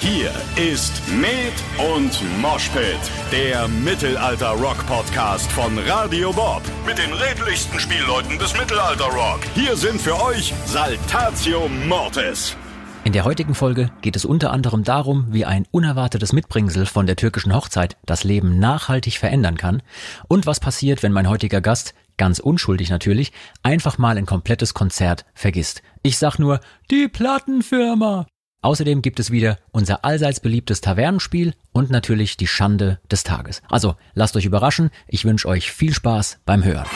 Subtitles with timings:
[0.00, 1.54] Hier ist Med
[1.94, 2.98] und Moshpit,
[3.32, 6.62] der Mittelalter-Rock-Podcast von Radio Bob.
[6.86, 9.40] Mit den redlichsten Spielleuten des Mittelalter-Rock.
[9.54, 12.56] Hier sind für euch Saltatio Mortis.
[13.04, 17.16] In der heutigen Folge geht es unter anderem darum, wie ein unerwartetes Mitbringsel von der
[17.16, 19.82] türkischen Hochzeit das Leben nachhaltig verändern kann
[20.28, 23.32] und was passiert, wenn mein heutiger Gast, ganz unschuldig natürlich,
[23.62, 25.82] einfach mal ein komplettes Konzert vergisst.
[26.02, 26.60] Ich sag nur,
[26.90, 28.26] die Plattenfirma.
[28.66, 33.62] Außerdem gibt es wieder unser allseits beliebtes Tavernenspiel und natürlich die Schande des Tages.
[33.68, 36.88] Also lasst euch überraschen, ich wünsche euch viel Spaß beim Hören.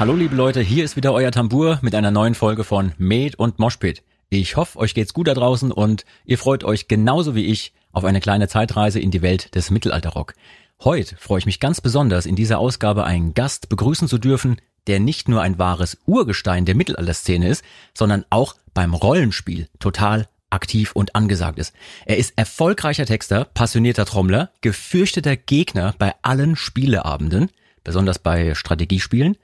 [0.00, 3.60] Hallo liebe Leute, hier ist wieder euer Tambour mit einer neuen Folge von Med und
[3.60, 4.02] Moshpit.
[4.28, 8.02] Ich hoffe, euch geht's gut da draußen und ihr freut euch genauso wie ich auf
[8.02, 10.34] eine kleine Zeitreise in die Welt des Mittelalterrock.
[10.82, 14.56] Heute freue ich mich ganz besonders, in dieser Ausgabe einen Gast begrüßen zu dürfen,
[14.86, 17.64] der nicht nur ein wahres Urgestein der Mittelalterszene ist,
[17.94, 21.72] sondern auch beim Rollenspiel total aktiv und angesagt ist.
[22.06, 27.50] Er ist erfolgreicher Texter, passionierter Trommler, gefürchteter Gegner bei allen Spieleabenden,
[27.84, 29.36] besonders bei Strategiespielen,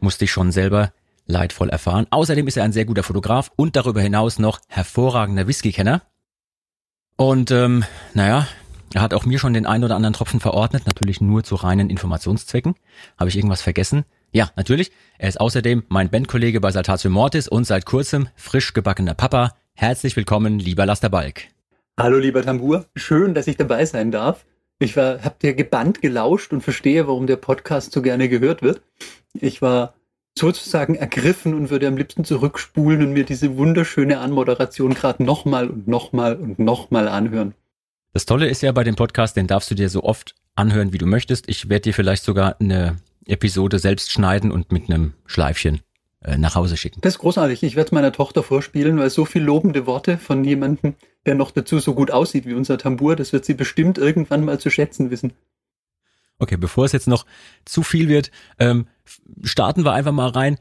[0.00, 0.92] musste ich schon selber
[1.26, 2.06] leidvoll erfahren.
[2.10, 6.02] Außerdem ist er ein sehr guter Fotograf und darüber hinaus noch hervorragender Whisky-Kenner.
[7.16, 8.48] Und ähm, naja,
[8.92, 11.90] er hat auch mir schon den einen oder anderen Tropfen verordnet, natürlich nur zu reinen
[11.90, 12.74] Informationszwecken.
[13.18, 14.04] Habe ich irgendwas vergessen?
[14.34, 14.90] Ja, natürlich.
[15.16, 19.54] Er ist außerdem mein Bandkollege bei Saltatio Mortis und seit kurzem frisch gebackener Papa.
[19.74, 21.42] Herzlich willkommen, lieber Laster Balk.
[21.96, 22.86] Hallo, lieber Tambur.
[22.96, 24.44] Schön, dass ich dabei sein darf.
[24.80, 28.82] Ich war, hab dir gebannt gelauscht und verstehe, warum der Podcast so gerne gehört wird.
[29.34, 29.94] Ich war
[30.36, 35.86] sozusagen ergriffen und würde am liebsten zurückspulen und mir diese wunderschöne Anmoderation gerade nochmal und
[35.86, 37.54] nochmal und nochmal anhören.
[38.12, 40.98] Das Tolle ist ja bei dem Podcast, den darfst du dir so oft anhören, wie
[40.98, 41.48] du möchtest.
[41.48, 45.80] Ich werde dir vielleicht sogar eine Episode selbst schneiden und mit einem Schleifchen
[46.20, 47.00] äh, nach Hause schicken.
[47.02, 47.62] Das ist großartig.
[47.62, 50.94] Ich werde es meiner Tochter vorspielen, weil so viel lobende Worte von jemandem,
[51.26, 54.58] der noch dazu so gut aussieht wie unser Tambur, das wird sie bestimmt irgendwann mal
[54.58, 55.32] zu schätzen wissen.
[56.38, 57.26] Okay, bevor es jetzt noch
[57.64, 58.86] zu viel wird, ähm,
[59.42, 60.58] starten wir einfach mal rein.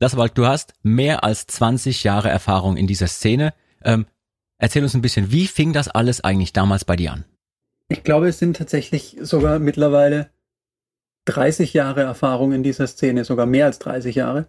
[0.00, 3.54] Lasswald, du hast mehr als 20 Jahre Erfahrung in dieser Szene.
[3.82, 4.06] Ähm,
[4.58, 7.24] erzähl uns ein bisschen, wie fing das alles eigentlich damals bei dir an?
[7.88, 10.30] Ich glaube, es sind tatsächlich sogar mittlerweile
[11.28, 14.46] 30 Jahre Erfahrung in dieser Szene, sogar mehr als 30 Jahre.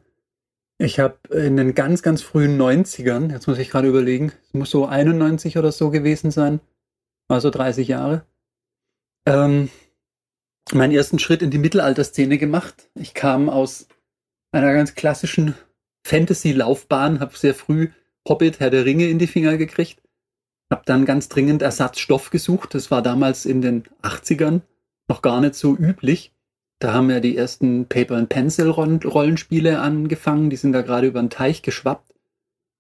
[0.78, 4.69] Ich habe in den ganz, ganz frühen 90ern, jetzt muss ich gerade überlegen, es muss
[4.69, 6.62] so 91 oder so gewesen sein,
[7.28, 8.25] also 30 Jahre,
[9.25, 9.69] ähm,
[10.72, 12.89] meinen ersten Schritt in die Mittelalterszene gemacht.
[12.95, 13.88] Ich kam aus
[14.53, 15.56] einer ganz klassischen
[16.06, 17.89] Fantasy-Laufbahn, habe sehr früh
[18.28, 20.01] Hobbit, Herr der Ringe in die Finger gekriegt,
[20.72, 22.73] habe dann ganz dringend Ersatzstoff gesucht.
[22.73, 24.62] Das war damals in den 80ern
[25.09, 26.34] noch gar nicht so üblich.
[26.79, 30.50] Da haben ja die ersten Paper-and-Pencil-Rollenspiele angefangen.
[30.50, 32.13] Die sind da gerade über den Teich geschwappt.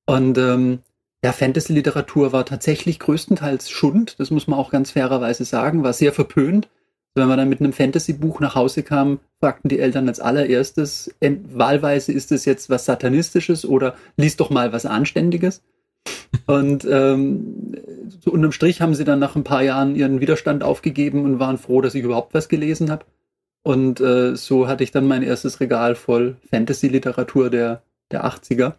[0.05, 0.79] Und ähm,
[1.23, 4.19] ja, Fantasy-Literatur war tatsächlich größtenteils Schund.
[4.19, 5.83] Das muss man auch ganz fairerweise sagen.
[5.83, 6.69] War sehr verpönt.
[7.13, 12.11] Wenn man dann mit einem Fantasy-Buch nach Hause kam, fragten die Eltern als allererstes, wahlweise
[12.13, 15.61] ist es jetzt was Satanistisches oder lies doch mal was Anständiges.
[16.45, 17.75] Und ähm,
[18.19, 21.57] so unterm Strich haben sie dann nach ein paar Jahren ihren Widerstand aufgegeben und waren
[21.57, 23.05] froh, dass ich überhaupt was gelesen habe.
[23.63, 28.73] Und äh, so hatte ich dann mein erstes Regal voll Fantasy-Literatur der, der 80er.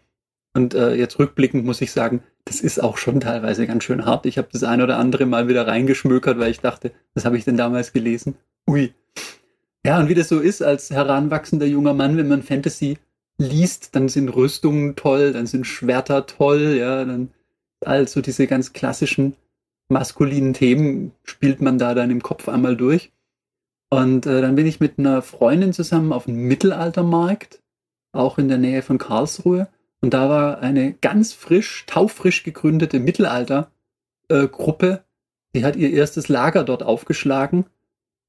[0.54, 4.26] Und äh, jetzt rückblickend muss ich sagen, das ist auch schon teilweise ganz schön hart.
[4.26, 7.44] Ich habe das ein oder andere Mal wieder reingeschmökert, weil ich dachte, was habe ich
[7.44, 8.36] denn damals gelesen?
[8.68, 8.92] Ui.
[9.84, 12.98] Ja, und wie das so ist als heranwachsender junger Mann, wenn man Fantasy
[13.38, 17.30] liest, dann sind Rüstungen toll, dann sind Schwerter toll, ja, dann
[17.84, 19.34] also diese ganz klassischen
[19.88, 23.12] maskulinen Themen spielt man da dann im Kopf einmal durch.
[23.90, 27.60] Und äh, dann bin ich mit einer Freundin zusammen auf dem Mittelaltermarkt,
[28.12, 29.68] auch in der Nähe von Karlsruhe.
[30.00, 34.86] Und da war eine ganz frisch, taufrisch gegründete Mittelaltergruppe.
[34.86, 34.98] Äh,
[35.54, 37.66] die hat ihr erstes Lager dort aufgeschlagen.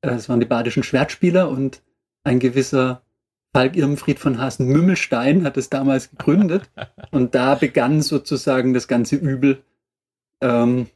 [0.01, 1.83] Äh, das waren die badischen Schwertspieler und
[2.23, 3.03] ein gewisser
[3.53, 6.69] Falk Irmfried von Hasen-Mümmelstein hat es damals gegründet.
[7.11, 9.61] Und da begann sozusagen das ganze Übel,
[10.41, 10.87] ähm,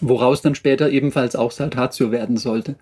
[0.00, 2.76] woraus dann später ebenfalls auch Saltatio werden sollte.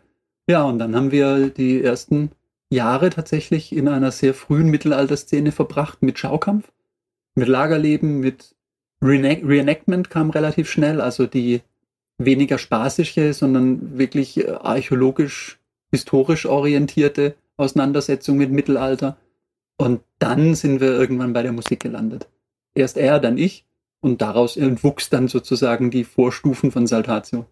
[0.52, 2.30] Ja, und dann haben wir die ersten
[2.68, 6.70] Jahre tatsächlich in einer sehr frühen Mittelalterszene verbracht mit Schaukampf,
[7.34, 8.54] mit Lagerleben, mit
[9.00, 11.62] Reenac Reenactment kam relativ schnell, also die
[12.18, 15.58] weniger spaßige, sondern wirklich äh, archäologisch,
[15.90, 19.16] historisch orientierte Auseinandersetzung mit Mittelalter.
[19.78, 22.28] Und dann sind wir irgendwann bei der Musik gelandet.
[22.74, 23.64] Erst er, dann ich.
[24.02, 27.46] Und daraus entwuchs dann sozusagen die Vorstufen von Saltatio.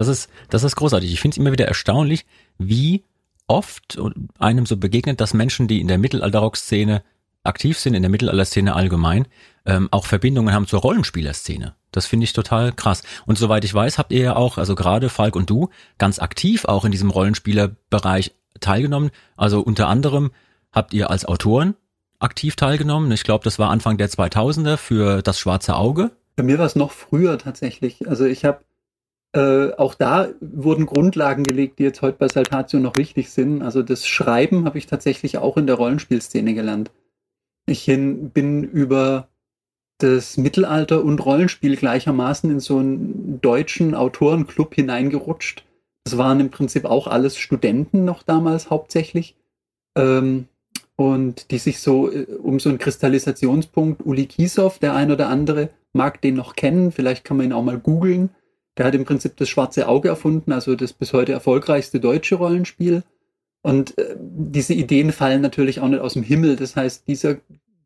[0.00, 1.12] Das ist, das ist großartig.
[1.12, 2.24] Ich finde es immer wieder erstaunlich,
[2.56, 3.04] wie
[3.48, 3.98] oft
[4.38, 7.02] einem so begegnet, dass Menschen, die in der Mittelalterrock-Szene
[7.44, 9.26] aktiv sind in der Mittelalterszene allgemein,
[9.66, 11.74] ähm, auch Verbindungen haben zur Rollenspielerszene.
[11.92, 13.02] Das finde ich total krass.
[13.26, 15.68] Und soweit ich weiß, habt ihr ja auch, also gerade Falk und du,
[15.98, 19.10] ganz aktiv auch in diesem Rollenspielerbereich teilgenommen.
[19.36, 20.30] Also unter anderem
[20.72, 21.74] habt ihr als Autoren
[22.20, 23.12] aktiv teilgenommen.
[23.12, 26.10] Ich glaube, das war Anfang der 2000er für das Schwarze Auge.
[26.36, 28.08] Bei mir war es noch früher tatsächlich.
[28.08, 28.60] Also ich habe
[29.32, 33.62] äh, auch da wurden Grundlagen gelegt, die jetzt heute bei Saltatio noch wichtig sind.
[33.62, 36.90] Also das Schreiben habe ich tatsächlich auch in der Rollenspielszene gelernt.
[37.66, 39.28] Ich hin, bin über
[39.98, 45.64] das Mittelalter und Rollenspiel gleichermaßen in so einen deutschen Autorenclub hineingerutscht.
[46.04, 49.36] Das waren im Prinzip auch alles Studenten noch damals hauptsächlich.
[49.96, 50.48] Ähm,
[50.96, 55.70] und die sich so äh, um so einen Kristallisationspunkt, Uli Kiesow, der ein oder andere
[55.92, 58.30] mag den noch kennen, vielleicht kann man ihn auch mal googeln.
[58.80, 63.02] Der hat im Prinzip das schwarze Auge erfunden, also das bis heute erfolgreichste deutsche Rollenspiel.
[63.60, 66.56] Und äh, diese Ideen fallen natürlich auch nicht aus dem Himmel.
[66.56, 67.36] Das heißt, dieser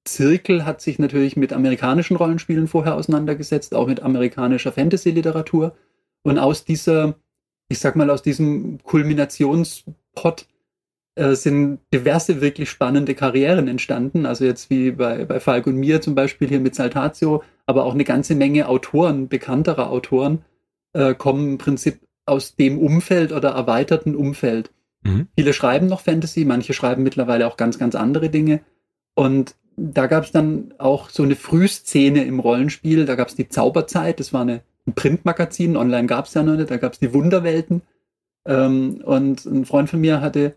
[0.05, 5.75] Zirkel hat sich natürlich mit amerikanischen Rollenspielen vorher auseinandergesetzt, auch mit amerikanischer Fantasy-Literatur.
[6.23, 7.17] Und aus dieser,
[7.69, 10.46] ich sag mal, aus diesem Kulminationspot
[11.17, 14.26] äh, sind diverse wirklich spannende Karrieren entstanden.
[14.26, 17.94] Also jetzt wie bei, bei Falk und mir zum Beispiel hier mit Saltatio, aber auch
[17.94, 20.44] eine ganze Menge Autoren, bekannterer Autoren,
[20.94, 24.70] äh, kommen im Prinzip aus dem Umfeld oder erweiterten Umfeld.
[25.02, 25.29] Mhm.
[25.37, 28.61] Viele schreiben noch Fantasy, manche schreiben mittlerweile auch ganz, ganz andere Dinge.
[29.14, 33.05] Und da gab es dann auch so eine Frühszene im Rollenspiel.
[33.05, 36.56] Da gab es die Zauberzeit, das war eine, ein Printmagazin, online gab es ja noch
[36.56, 37.82] nicht, da gab es die Wunderwelten.
[38.46, 40.55] Ähm, und ein Freund von mir hatte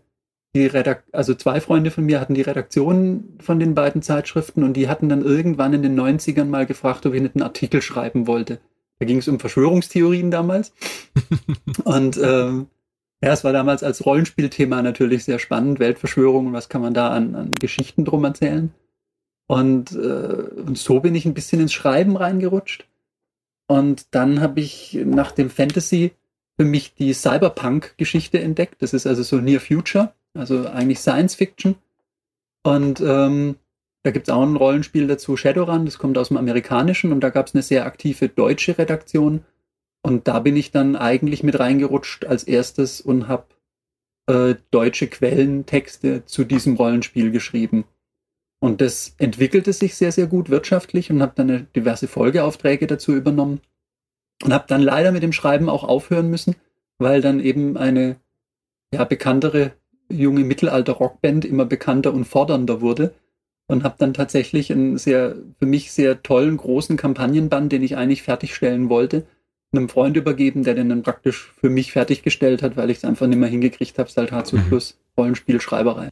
[0.54, 4.74] die Redak also zwei Freunde von mir hatten die Redaktion von den beiden Zeitschriften und
[4.74, 8.26] die hatten dann irgendwann in den 90ern mal gefragt, ob ich nicht einen Artikel schreiben
[8.26, 8.58] wollte.
[8.98, 10.72] Da ging es um Verschwörungstheorien damals.
[11.84, 12.66] und ähm,
[13.22, 17.10] ja, es war damals als Rollenspielthema natürlich sehr spannend, Weltverschwörung und was kann man da
[17.10, 18.72] an, an Geschichten drum erzählen.
[19.46, 22.86] Und, äh, und so bin ich ein bisschen ins Schreiben reingerutscht.
[23.66, 26.12] Und dann habe ich nach dem Fantasy
[26.56, 28.82] für mich die Cyberpunk-Geschichte entdeckt.
[28.82, 31.76] Das ist also so Near Future, also eigentlich Science Fiction.
[32.62, 33.56] Und ähm,
[34.04, 37.30] da gibt es auch ein Rollenspiel dazu, Shadowrun, das kommt aus dem Amerikanischen und da
[37.30, 39.44] gab es eine sehr aktive deutsche Redaktion.
[40.02, 43.46] Und da bin ich dann eigentlich mit reingerutscht als erstes und habe
[44.28, 47.84] äh, deutsche Quellentexte zu diesem Rollenspiel geschrieben.
[48.60, 53.60] Und das entwickelte sich sehr, sehr gut wirtschaftlich und habe dann diverse Folgeaufträge dazu übernommen.
[54.44, 56.54] Und habe dann leider mit dem Schreiben auch aufhören müssen,
[56.98, 58.16] weil dann eben eine
[58.94, 59.72] ja, bekanntere
[60.08, 63.14] junge Mittelalter-Rockband immer bekannter und fordernder wurde.
[63.68, 68.22] Und habe dann tatsächlich einen sehr, für mich sehr tollen, großen Kampagnenband, den ich eigentlich
[68.22, 69.26] fertigstellen wollte,
[69.72, 73.26] einem Freund übergeben, der den dann praktisch für mich fertiggestellt hat, weil ich es einfach
[73.26, 74.68] nicht mehr hingekriegt habe, Saltatio mhm.
[74.68, 76.10] plus Rollenspielschreiberei.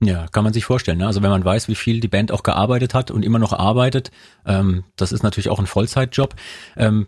[0.00, 0.98] Ja, kann man sich vorstellen.
[0.98, 1.06] Ne?
[1.06, 4.10] Also wenn man weiß, wie viel die Band auch gearbeitet hat und immer noch arbeitet,
[4.46, 6.34] ähm, das ist natürlich auch ein Vollzeitjob.
[6.76, 7.06] Ähm,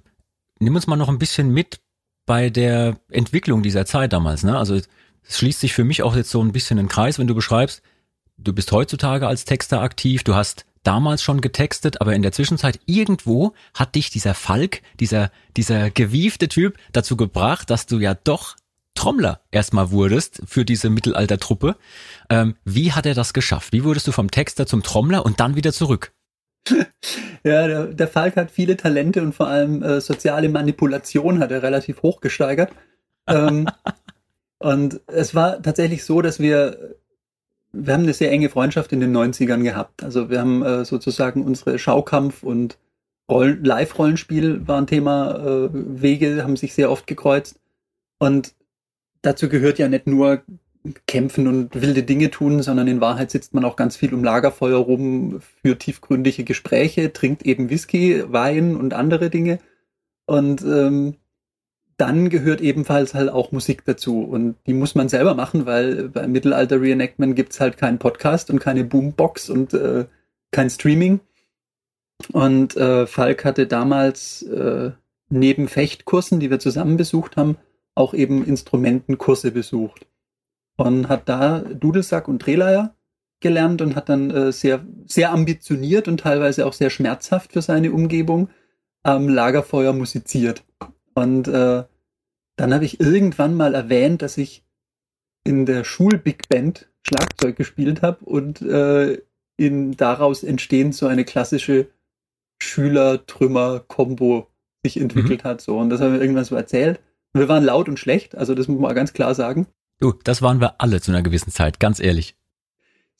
[0.61, 1.81] nimm uns mal noch ein bisschen mit
[2.27, 4.45] bei der Entwicklung dieser Zeit damals.
[4.45, 4.57] Ne?
[4.57, 4.89] Also es
[5.29, 7.83] schließt sich für mich auch jetzt so ein bisschen ein Kreis, wenn du beschreibst,
[8.37, 12.79] du bist heutzutage als Texter aktiv, du hast damals schon getextet, aber in der Zwischenzeit
[12.87, 18.57] irgendwo hat dich dieser Falk, dieser, dieser gewiefte Typ dazu gebracht, dass du ja doch
[18.95, 21.77] Trommler erstmal wurdest für diese Mittelaltertruppe.
[22.31, 23.73] Ähm, wie hat er das geschafft?
[23.73, 26.13] Wie wurdest du vom Texter zum Trommler und dann wieder zurück?
[27.47, 31.63] Ja, der, der Falk hat viele Talente und vor allem äh, soziale Manipulation hat er
[31.63, 32.73] relativ hoch gesteigert.
[33.29, 33.69] ähm,
[34.59, 36.97] und es war tatsächlich so, dass wir,
[37.75, 40.03] wir haben eine sehr enge Freundschaft in den 90ern gehabt.
[40.03, 42.79] Also wir haben äh, sozusagen unsere Schaukampf und
[43.29, 47.59] Live-Rollenspiel war ein Thema, äh, Wege haben sich sehr oft gekreuzt.
[48.19, 48.55] Und
[49.23, 50.43] dazu gehört ja nicht nur
[51.07, 54.79] kämpfen und wilde Dinge tun, sondern in Wahrheit sitzt man auch ganz viel um Lagerfeuer
[54.79, 59.59] rum, für tiefgründige Gespräche, trinkt eben Whisky, Wein und andere Dinge.
[60.27, 61.15] Und ähm,
[61.97, 64.23] dann gehört ebenfalls halt auch Musik dazu.
[64.23, 68.61] Und die muss man selber machen, weil beim Mittelalter Reenactment gibt's halt keinen Podcast und
[68.61, 70.07] keine Boombox und äh,
[70.51, 71.21] kein Streaming.
[72.33, 74.93] Und äh, Falk hatte damals äh,
[75.29, 77.57] neben Fechtkursen, die wir zusammen besucht haben,
[77.95, 80.07] auch eben Instrumentenkurse besucht
[80.77, 82.95] und hat da Dudelsack und Drehleier
[83.41, 87.93] gelernt und hat dann äh, sehr, sehr ambitioniert und teilweise auch sehr schmerzhaft für seine
[87.93, 88.49] Umgebung
[89.03, 90.65] am Lagerfeuer musiziert.
[91.15, 91.85] Und äh,
[92.57, 94.65] dann habe ich irgendwann mal erwähnt, dass ich
[95.45, 99.21] in der Schul-Big Band Schlagzeug gespielt habe und äh,
[99.57, 101.89] in daraus entstehend so eine klassische
[102.63, 104.49] Schüler-Trümmer-Kombo
[104.83, 105.49] sich entwickelt mhm.
[105.49, 105.61] hat.
[105.61, 105.79] So.
[105.79, 107.01] Und das haben wir irgendwann so erzählt.
[107.33, 109.67] Wir waren laut und schlecht, also das muss man ganz klar sagen.
[110.01, 112.37] Du, das waren wir alle zu einer gewissen Zeit, ganz ehrlich.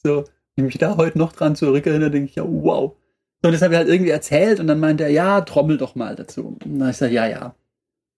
[0.03, 0.25] So,
[0.55, 2.97] ich mich da heute noch dran zurückerinnere, denke ich, ja, wow.
[3.43, 5.95] So, und das habe ich halt irgendwie erzählt und dann meinte er, ja, trommel doch
[5.95, 6.57] mal dazu.
[6.63, 7.55] Und dann habe ich gesagt, ja, ja.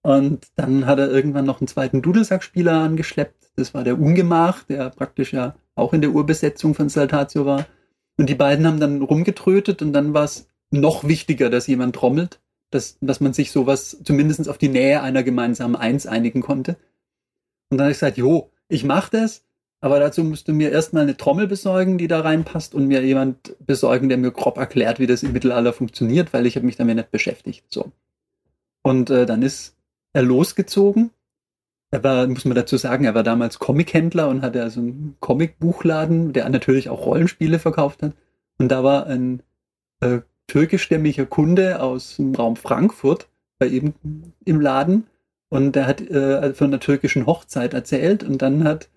[0.06, 3.50] Und dann hat er irgendwann noch einen zweiten Dudelsackspieler angeschleppt.
[3.56, 7.66] Das war der Ungemach, der praktisch ja auch in der Urbesetzung von Saltatio war.
[8.16, 12.38] Und die beiden haben dann rumgetrötet und dann war es noch wichtiger, dass jemand trommelt,
[12.70, 16.76] dass, dass man sich sowas zumindest auf die Nähe einer gemeinsamen Eins einigen konnte.
[17.70, 19.42] Und dann habe ich gesagt, jo, ich mache das,
[19.80, 23.56] aber dazu musst du mir erstmal eine Trommel besorgen, die da reinpasst und mir jemand
[23.58, 26.94] besorgen, der mir grob erklärt, wie das im Mittelalter funktioniert, weil ich habe mich damit
[26.94, 27.64] nicht beschäftigt.
[27.70, 27.90] So.
[28.82, 29.75] Und äh, dann ist
[30.23, 31.11] losgezogen.
[31.90, 36.32] Er war, muss man dazu sagen, er war damals Comichändler und hatte also einen Comicbuchladen,
[36.32, 38.12] der natürlich auch Rollenspiele verkauft hat.
[38.58, 39.42] Und da war ein
[40.00, 43.94] äh, türkischstämmiger Kunde aus dem Raum Frankfurt bei ihm
[44.44, 45.06] im Laden
[45.49, 48.88] und der hat äh, von einer türkischen Hochzeit erzählt und dann hat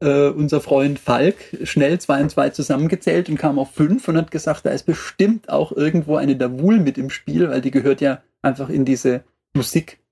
[0.00, 4.30] äh, unser Freund Falk schnell zwei und zwei zusammengezählt und kam auf fünf und hat
[4.30, 8.22] gesagt, da ist bestimmt auch irgendwo eine Davul mit im Spiel, weil die gehört ja
[8.42, 9.22] einfach in diese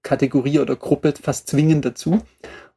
[0.06, 2.12] Musikkategorie oder Gruppe fast zwingend dazu.
[2.12, 2.22] Und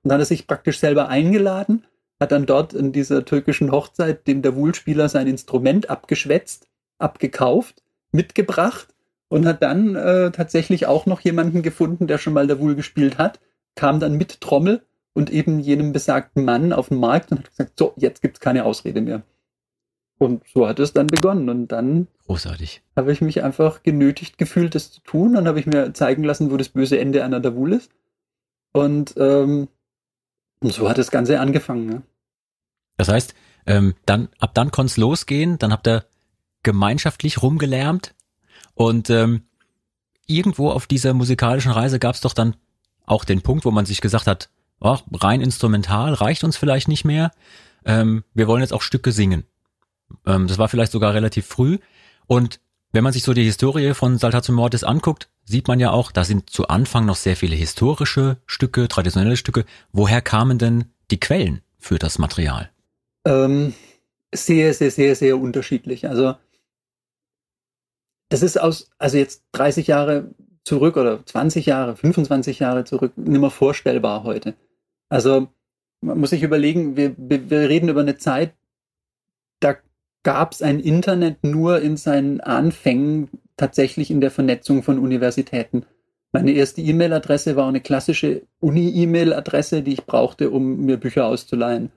[0.03, 1.85] dann hat er sich praktisch selber eingeladen,
[2.19, 6.67] hat dann dort in dieser türkischen Hochzeit dem Davul-Spieler sein Instrument abgeschwätzt,
[6.97, 8.87] abgekauft, mitgebracht
[9.27, 13.39] und hat dann äh, tatsächlich auch noch jemanden gefunden, der schon mal Davul gespielt hat,
[13.75, 14.81] kam dann mit Trommel
[15.13, 18.65] und eben jenem besagten Mann auf den Markt und hat gesagt, so, jetzt gibt's keine
[18.65, 19.21] Ausrede mehr.
[20.19, 21.49] Und so hat es dann begonnen.
[21.49, 22.83] Und dann Großartig.
[22.95, 25.33] habe ich mich einfach genötigt gefühlt, das zu tun.
[25.33, 27.89] Dann habe ich mir zeigen lassen, wo das böse Ende einer Davul ist.
[28.73, 29.69] Und, ähm,
[30.59, 31.85] und so hat das Ganze angefangen.
[31.87, 32.01] Ne?
[32.97, 33.33] Das heißt,
[33.65, 36.05] ähm, dann, ab dann konnte es losgehen, dann habt ihr
[36.63, 38.13] gemeinschaftlich rumgelärmt
[38.73, 39.43] und ähm,
[40.25, 42.55] irgendwo auf dieser musikalischen Reise gab es doch dann
[43.05, 44.49] auch den Punkt, wo man sich gesagt hat,
[44.81, 47.31] oh, rein instrumental reicht uns vielleicht nicht mehr.
[47.85, 49.45] Ähm, wir wollen jetzt auch Stücke singen.
[50.25, 51.79] Ähm, das war vielleicht sogar relativ früh.
[52.27, 52.59] Und
[52.91, 56.23] wenn man sich so die Historie von Saltatio Mortis anguckt, sieht man ja auch, da
[56.23, 59.65] sind zu Anfang noch sehr viele historische Stücke, traditionelle Stücke.
[59.91, 62.69] Woher kamen denn die Quellen für das Material?
[63.25, 63.73] Ähm,
[64.33, 66.07] sehr, sehr, sehr, sehr unterschiedlich.
[66.07, 66.35] Also
[68.29, 70.29] das ist aus, also jetzt 30 Jahre
[70.63, 74.55] zurück oder 20 Jahre, 25 Jahre zurück, nicht mehr vorstellbar heute.
[75.09, 75.47] Also
[76.01, 78.53] man muss sich überlegen, wir, wir reden über eine Zeit,
[79.59, 79.75] da
[80.23, 85.85] gab es ein Internet nur in seinen Anfängen tatsächlich in der Vernetzung von Universitäten.
[86.31, 91.91] Meine erste E-Mail-Adresse war eine klassische Uni-E-Mail-Adresse, die ich brauchte, um mir Bücher auszuleihen.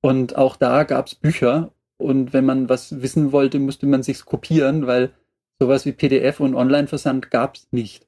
[0.00, 1.72] Und auch da gab es Bücher.
[1.96, 5.12] Und wenn man was wissen wollte, musste man sich's kopieren, weil
[5.58, 8.06] sowas wie PDF und Online-Versand gab es nicht.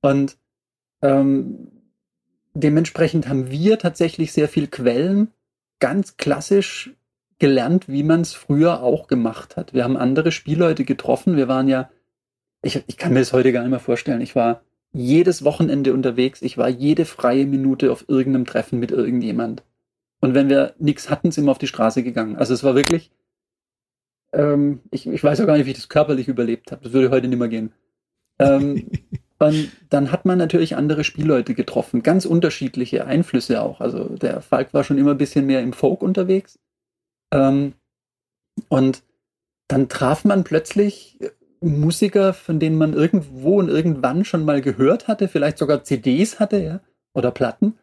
[0.00, 0.38] Und
[1.02, 1.70] ähm,
[2.54, 5.32] dementsprechend haben wir tatsächlich sehr viel Quellen
[5.80, 6.94] ganz klassisch
[7.38, 9.74] gelernt, wie man es früher auch gemacht hat.
[9.74, 11.36] Wir haben andere Spielleute getroffen.
[11.36, 11.90] Wir waren ja,
[12.62, 14.20] ich, ich kann mir das heute gar nicht mehr vorstellen.
[14.20, 16.42] Ich war jedes Wochenende unterwegs.
[16.42, 19.62] Ich war jede freie Minute auf irgendeinem Treffen mit irgendjemand.
[20.20, 22.36] Und wenn wir nichts hatten, sind wir auf die Straße gegangen.
[22.36, 23.12] Also es war wirklich,
[24.32, 26.82] ähm, ich, ich weiß auch gar nicht, wie ich das körperlich überlebt habe.
[26.82, 27.72] Das würde heute nicht mehr gehen.
[28.40, 28.90] Ähm,
[29.38, 33.80] Und dann hat man natürlich andere Spielleute getroffen, ganz unterschiedliche Einflüsse auch.
[33.80, 36.58] Also der Falk war schon immer ein bisschen mehr im Folk unterwegs.
[37.32, 37.74] Ähm,
[38.68, 39.02] und
[39.68, 41.18] dann traf man plötzlich
[41.60, 46.58] Musiker, von denen man irgendwo und irgendwann schon mal gehört hatte, vielleicht sogar CDs hatte,
[46.58, 46.80] ja,
[47.14, 47.78] oder Platten.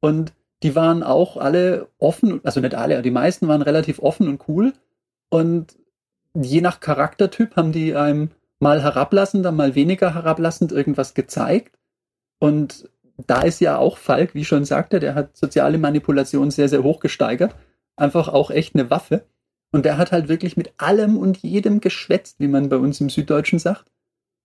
[0.00, 4.28] Und die waren auch alle offen, also nicht alle, aber die meisten waren relativ offen
[4.28, 4.72] und cool.
[5.30, 5.78] Und
[6.34, 11.78] je nach Charaktertyp haben die einem mal herablassender, mal weniger herablassend irgendwas gezeigt.
[12.40, 12.90] Und
[13.26, 17.00] da ist ja auch Falk, wie schon sagte, der hat soziale Manipulation sehr, sehr hoch
[17.00, 17.54] gesteigert.
[17.98, 19.24] Einfach auch echt eine Waffe.
[19.70, 23.10] Und der hat halt wirklich mit allem und jedem geschwätzt, wie man bei uns im
[23.10, 23.90] Süddeutschen sagt.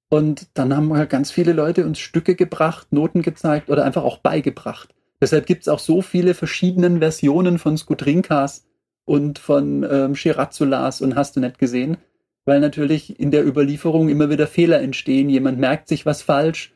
[0.09, 4.17] Und dann haben halt ganz viele Leute uns Stücke gebracht, Noten gezeigt oder einfach auch
[4.17, 4.93] beigebracht.
[5.21, 8.65] Deshalb gibt es auch so viele verschiedene Versionen von Skudrinkas
[9.05, 11.97] und von ähm, Shiratsulas und hast du nicht gesehen
[12.45, 15.29] weil natürlich in der Überlieferung immer wieder Fehler entstehen.
[15.29, 16.73] Jemand merkt sich was falsch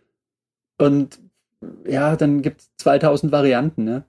[0.77, 1.19] und
[1.85, 3.83] ja, dann gibt es 2000 Varianten.
[3.83, 4.03] Ne?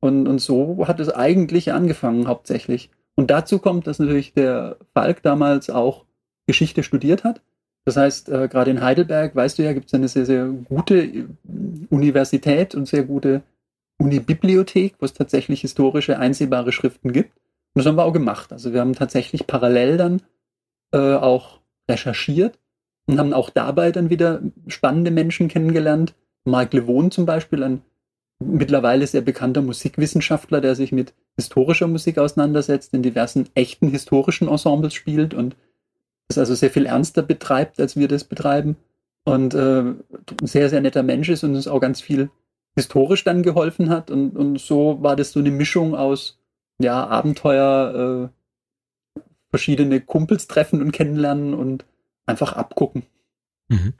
[0.00, 2.90] Und, und so hat es eigentlich angefangen hauptsächlich.
[3.14, 6.04] Und dazu kommt, dass natürlich der Falk damals auch
[6.46, 7.42] Geschichte studiert hat.
[7.84, 10.98] Das heißt, äh, gerade in Heidelberg, weißt du ja, gibt es eine sehr, sehr gute
[11.02, 11.26] äh,
[11.90, 13.42] Universität und sehr gute
[13.98, 17.34] Unibibliothek, wo es tatsächlich historische, einsehbare Schriften gibt.
[17.34, 18.52] Und das haben wir auch gemacht.
[18.52, 20.22] Also wir haben tatsächlich parallel dann
[20.92, 22.58] äh, auch recherchiert
[23.06, 26.14] und haben auch dabei dann wieder spannende Menschen kennengelernt.
[26.44, 27.82] Mark Levon zum Beispiel, ein
[28.40, 34.94] mittlerweile sehr bekannter Musikwissenschaftler, der sich mit historischer Musik auseinandersetzt, in diversen echten historischen Ensembles
[34.94, 35.56] spielt und
[36.28, 38.76] das also sehr viel ernster betreibt, als wir das betreiben.
[39.24, 40.04] Und äh, ein
[40.42, 42.30] sehr, sehr netter Mensch ist und uns auch ganz viel
[42.76, 44.10] historisch dann geholfen hat.
[44.10, 46.38] Und, und so war das so eine Mischung aus
[46.78, 48.30] ja, Abenteuer,
[49.16, 51.84] äh, verschiedene Kumpels treffen und kennenlernen und
[52.26, 53.04] einfach abgucken.
[53.68, 53.94] Mhm.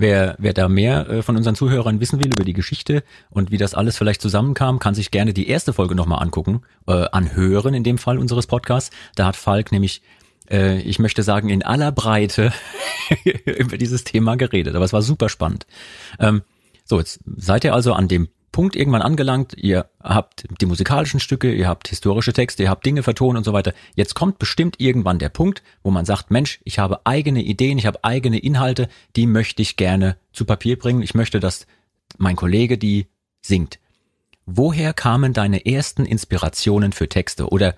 [0.00, 3.56] Wer, wer da mehr äh, von unseren Zuhörern wissen will über die Geschichte und wie
[3.58, 7.82] das alles vielleicht zusammenkam, kann sich gerne die erste Folge nochmal angucken, äh, anhören in
[7.82, 8.94] dem Fall unseres Podcasts.
[9.16, 10.00] Da hat Falk nämlich,
[10.48, 12.52] äh, ich möchte sagen, in aller Breite
[13.44, 14.76] über dieses Thema geredet.
[14.76, 15.66] Aber es war super spannend.
[16.20, 16.42] Ähm,
[16.84, 21.52] so, jetzt seid ihr also an dem Punkt irgendwann angelangt, ihr habt die musikalischen Stücke,
[21.52, 23.72] ihr habt historische Texte, ihr habt Dinge vertonen und so weiter.
[23.94, 27.86] Jetzt kommt bestimmt irgendwann der Punkt, wo man sagt, Mensch, ich habe eigene Ideen, ich
[27.86, 31.02] habe eigene Inhalte, die möchte ich gerne zu Papier bringen.
[31.02, 31.66] Ich möchte, dass
[32.16, 33.06] mein Kollege die
[33.40, 33.78] singt.
[34.46, 37.48] Woher kamen deine ersten Inspirationen für Texte?
[37.48, 37.74] Oder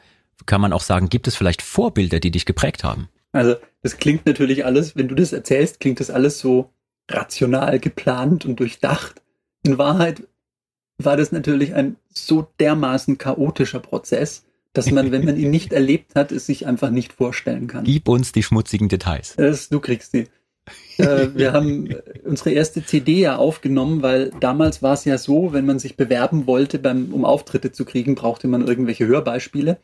[0.47, 3.09] kann man auch sagen, gibt es vielleicht Vorbilder, die dich geprägt haben?
[3.33, 6.71] Also, das klingt natürlich alles, wenn du das erzählst, klingt das alles so
[7.09, 9.21] rational geplant und durchdacht.
[9.63, 10.23] In Wahrheit
[11.05, 16.15] war das natürlich ein so dermaßen chaotischer Prozess, dass man, wenn man ihn nicht erlebt
[16.15, 17.85] hat, es sich einfach nicht vorstellen kann.
[17.85, 19.35] Gib uns die schmutzigen Details.
[19.37, 20.27] Das, du kriegst die.
[20.99, 25.67] äh, wir haben unsere erste CD ja aufgenommen, weil damals war es ja so, wenn
[25.67, 29.79] man sich bewerben wollte, beim, um Auftritte zu kriegen, brauchte man irgendwelche Hörbeispiele.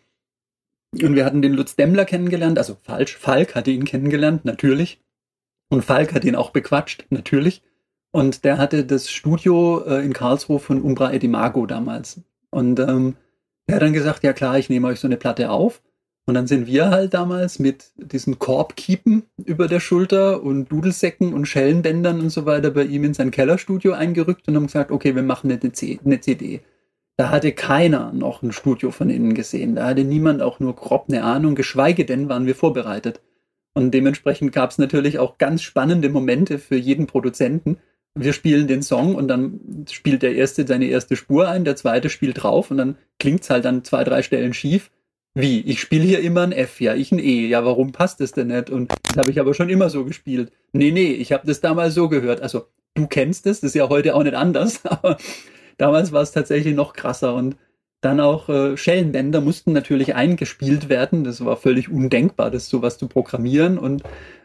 [0.92, 5.00] Und wir hatten den Lutz Demmler kennengelernt, also falsch, Falk hatte ihn kennengelernt, natürlich.
[5.68, 7.62] Und Falk hat ihn auch bequatscht, natürlich.
[8.16, 12.22] Und der hatte das Studio äh, in Karlsruhe von Umbra Edimago damals.
[12.48, 13.16] Und ähm,
[13.66, 15.82] er hat dann gesagt, ja klar, ich nehme euch so eine Platte auf.
[16.24, 21.44] Und dann sind wir halt damals mit diesen Korbkiepen über der Schulter und Dudelsäcken und
[21.44, 25.22] Schellenbändern und so weiter bei ihm in sein Kellerstudio eingerückt und haben gesagt, okay, wir
[25.22, 26.60] machen eine, eine CD.
[27.18, 29.74] Da hatte keiner noch ein Studio von innen gesehen.
[29.74, 33.20] Da hatte niemand auch nur grob eine Ahnung, geschweige denn waren wir vorbereitet.
[33.74, 37.76] Und dementsprechend gab es natürlich auch ganz spannende Momente für jeden Produzenten,
[38.16, 42.08] wir spielen den Song und dann spielt der erste seine erste Spur ein, der zweite
[42.08, 44.90] spielt drauf und dann klingt's halt an zwei, drei Stellen schief.
[45.34, 45.60] Wie?
[45.60, 47.46] Ich spiele hier immer ein F, ja, ich ein E.
[47.46, 48.70] Ja, warum passt das denn nicht?
[48.70, 50.50] Und das habe ich aber schon immer so gespielt.
[50.72, 52.40] Nee, nee, ich habe das damals so gehört.
[52.40, 55.18] Also, du kennst es, das ist ja heute auch nicht anders, aber
[55.76, 57.56] damals war es tatsächlich noch krasser und
[58.00, 61.24] dann auch äh, Schellenbänder mussten natürlich eingespielt werden.
[61.24, 64.04] Das war völlig undenkbar, das sowas zu programmieren und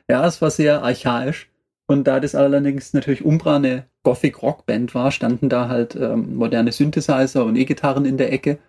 [0.10, 1.51] ja, es war sehr archaisch.
[1.92, 6.36] Und da das allerdings natürlich Umbra eine Gothic Rock Band war, standen da halt ähm,
[6.36, 8.60] moderne Synthesizer und E-Gitarren in der Ecke.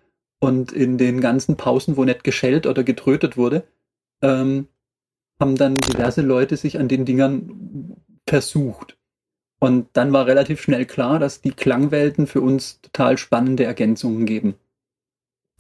[0.41, 3.63] Und in den ganzen Pausen, wo nicht geschellt oder getrötet wurde,
[4.23, 4.67] ähm,
[5.41, 7.95] haben dann diverse Leute sich an den Dingern
[8.29, 8.99] versucht.
[9.61, 14.57] Und dann war relativ schnell klar, dass die Klangwelten für uns total spannende Ergänzungen geben.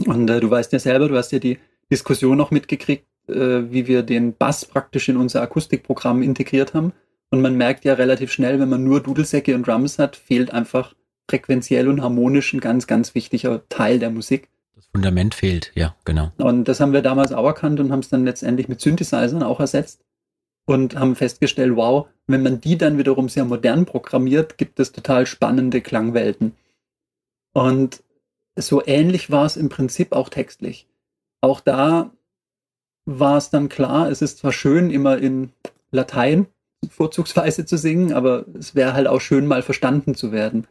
[0.04, 1.60] Und äh, du weißt ja selber, du hast ja die
[1.92, 6.92] Diskussion noch mitgekriegt, äh, wie wir den Bass praktisch in unser Akustikprogramm integriert haben.
[7.32, 10.94] Und man merkt ja relativ schnell, wenn man nur Dudelsäcke und Drums hat, fehlt einfach
[11.30, 14.50] frequenziell und harmonisch ein ganz, ganz wichtiger Teil der Musik.
[14.76, 16.30] Das Fundament fehlt, ja, genau.
[16.36, 19.60] Und das haben wir damals auch erkannt und haben es dann letztendlich mit Synthesizern auch
[19.60, 20.04] ersetzt
[20.66, 25.24] und haben festgestellt, wow, wenn man die dann wiederum sehr modern programmiert, gibt es total
[25.24, 26.54] spannende Klangwelten.
[27.54, 28.02] Und
[28.56, 30.86] so ähnlich war es im Prinzip auch textlich.
[31.40, 32.12] Auch da
[33.06, 35.50] war es dann klar, es ist zwar schön, immer in
[35.92, 36.46] Latein
[36.88, 40.66] vorzugsweise zu singen, aber es wäre halt auch schön, mal verstanden zu werden.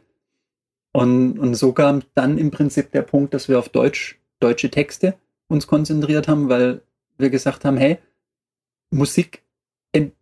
[0.92, 5.14] Und, und so kam dann im Prinzip der Punkt, dass wir auf Deutsch, deutsche Texte
[5.48, 6.82] uns konzentriert haben, weil
[7.18, 7.98] wir gesagt haben, hey,
[8.90, 9.42] Musik,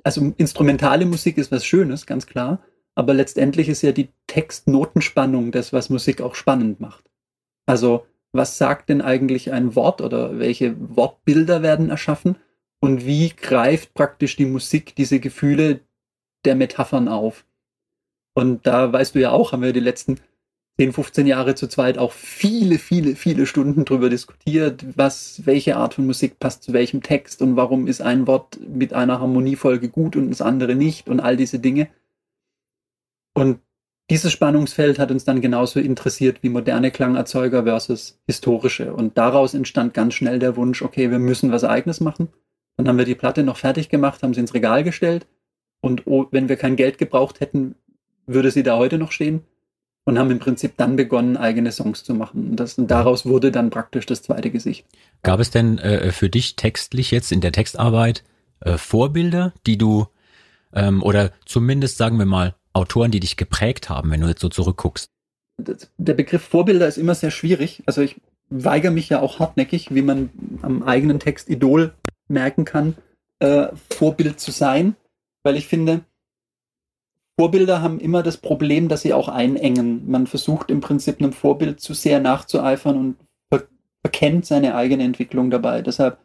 [0.02, 2.60] also instrumentale Musik ist was Schönes, ganz klar,
[2.94, 7.04] aber letztendlich ist ja die Textnotenspannung das, was Musik auch spannend macht.
[7.66, 12.36] Also, was sagt denn eigentlich ein Wort oder welche Wortbilder werden erschaffen?
[12.80, 15.80] Und wie greift praktisch die Musik diese Gefühle
[16.44, 17.44] der Metaphern auf.
[18.34, 20.18] Und da weißt du ja auch, haben wir die letzten
[20.78, 25.94] 10, 15 Jahre zu zweit auch viele, viele, viele Stunden drüber diskutiert, was, welche Art
[25.94, 30.16] von Musik passt zu welchem Text und warum ist ein Wort mit einer Harmoniefolge gut
[30.16, 31.88] und das andere nicht und all diese Dinge.
[33.34, 33.60] Und
[34.08, 38.94] dieses Spannungsfeld hat uns dann genauso interessiert wie moderne Klangerzeuger versus historische.
[38.94, 42.28] Und daraus entstand ganz schnell der Wunsch, okay, wir müssen was eigenes machen.
[42.80, 45.26] Dann haben wir die Platte noch fertig gemacht, haben sie ins Regal gestellt
[45.82, 47.74] und wenn wir kein Geld gebraucht hätten,
[48.26, 49.42] würde sie da heute noch stehen
[50.04, 52.50] und haben im Prinzip dann begonnen, eigene Songs zu machen.
[52.50, 54.86] Und, das, und daraus wurde dann praktisch das zweite Gesicht.
[55.22, 58.24] Gab es denn äh, für dich textlich jetzt in der Textarbeit
[58.60, 60.06] äh, Vorbilder, die du
[60.72, 64.48] ähm, oder zumindest sagen wir mal Autoren, die dich geprägt haben, wenn du jetzt so
[64.48, 65.10] zurückguckst?
[65.98, 67.82] der Begriff Vorbilder ist immer sehr schwierig.
[67.84, 68.16] Also ich
[68.48, 70.30] weigere mich ja auch hartnäckig, wie man
[70.62, 71.92] am eigenen Text Idol
[72.30, 72.96] merken kann,
[73.40, 74.96] äh, Vorbild zu sein,
[75.42, 76.04] weil ich finde,
[77.38, 80.10] Vorbilder haben immer das Problem, dass sie auch einengen.
[80.10, 83.16] Man versucht im Prinzip einem Vorbild zu sehr nachzueifern und
[83.50, 83.66] ver
[84.02, 85.82] verkennt seine eigene Entwicklung dabei.
[85.82, 86.18] Deshalb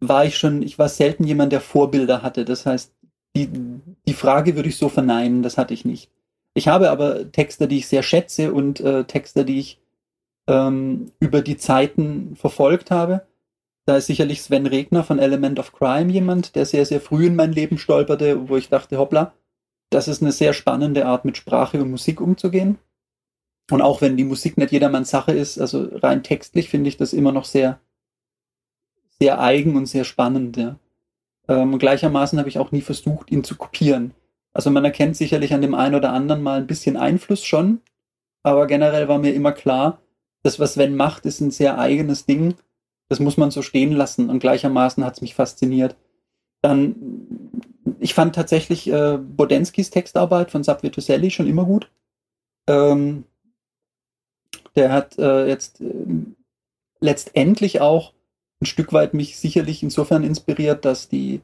[0.00, 2.44] war ich schon, ich war selten jemand, der Vorbilder hatte.
[2.44, 2.94] Das heißt,
[3.36, 3.48] die,
[4.06, 6.10] die Frage würde ich so verneinen, das hatte ich nicht.
[6.54, 9.80] Ich habe aber Texte, die ich sehr schätze und äh, Texte, die ich
[10.46, 13.26] ähm, über die Zeiten verfolgt habe.
[13.88, 17.36] Da ist sicherlich Sven Regner von Element of Crime jemand, der sehr, sehr früh in
[17.36, 19.32] mein Leben stolperte, wo ich dachte, hoppla,
[19.88, 22.76] das ist eine sehr spannende Art, mit Sprache und Musik umzugehen.
[23.70, 27.14] Und auch wenn die Musik nicht jedermanns Sache ist, also rein textlich finde ich das
[27.14, 27.80] immer noch sehr,
[29.20, 30.78] sehr eigen und sehr spannend, ja.
[31.48, 34.12] Ähm, gleichermaßen habe ich auch nie versucht, ihn zu kopieren.
[34.52, 37.80] Also man erkennt sicherlich an dem einen oder anderen mal ein bisschen Einfluss schon,
[38.42, 40.02] aber generell war mir immer klar,
[40.42, 42.54] das, was Sven macht, ist ein sehr eigenes Ding.
[43.08, 45.96] Das muss man so stehen lassen und gleichermaßen hat es mich fasziniert.
[46.62, 46.96] Dann,
[48.00, 51.90] ich fand tatsächlich äh, Bodenskis Textarbeit von Sapir Tuselli schon immer gut.
[52.68, 53.24] Ähm,
[54.76, 55.94] der hat äh, jetzt äh,
[57.00, 58.12] letztendlich auch
[58.60, 61.40] ein Stück weit mich sicherlich insofern inspiriert, dass die,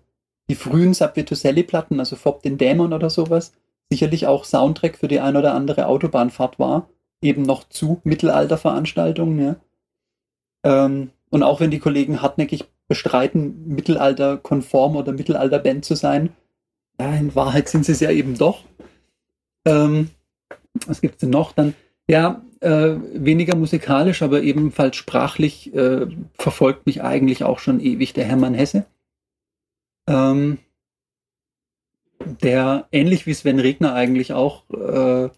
[0.51, 3.53] die frühen Sapir Tuselli-Platten, also Fob den Dämon oder sowas,
[3.91, 6.89] sicherlich auch Soundtrack für die ein oder andere Autobahnfahrt war
[7.25, 9.57] eben noch zu Mittelalterveranstaltungen.
[10.65, 10.85] Ja.
[10.85, 16.31] Ähm, und auch wenn die Kollegen hartnäckig bestreiten, mittelalterkonform oder Mittelalterband zu sein,
[17.01, 18.63] ja, in Wahrheit sind sie es ja eben doch.
[19.67, 20.11] Ähm,
[20.87, 21.53] was es denn noch?
[21.53, 21.75] Dann,
[22.09, 28.27] ja, äh, weniger musikalisch, aber ebenfalls sprachlich äh, verfolgt mich eigentlich auch schon ewig der
[28.27, 28.87] Hermann Hesse.
[30.07, 30.59] Ähm,
[32.25, 35.31] der ähnlich wie Sven Regner eigentlich auch äh,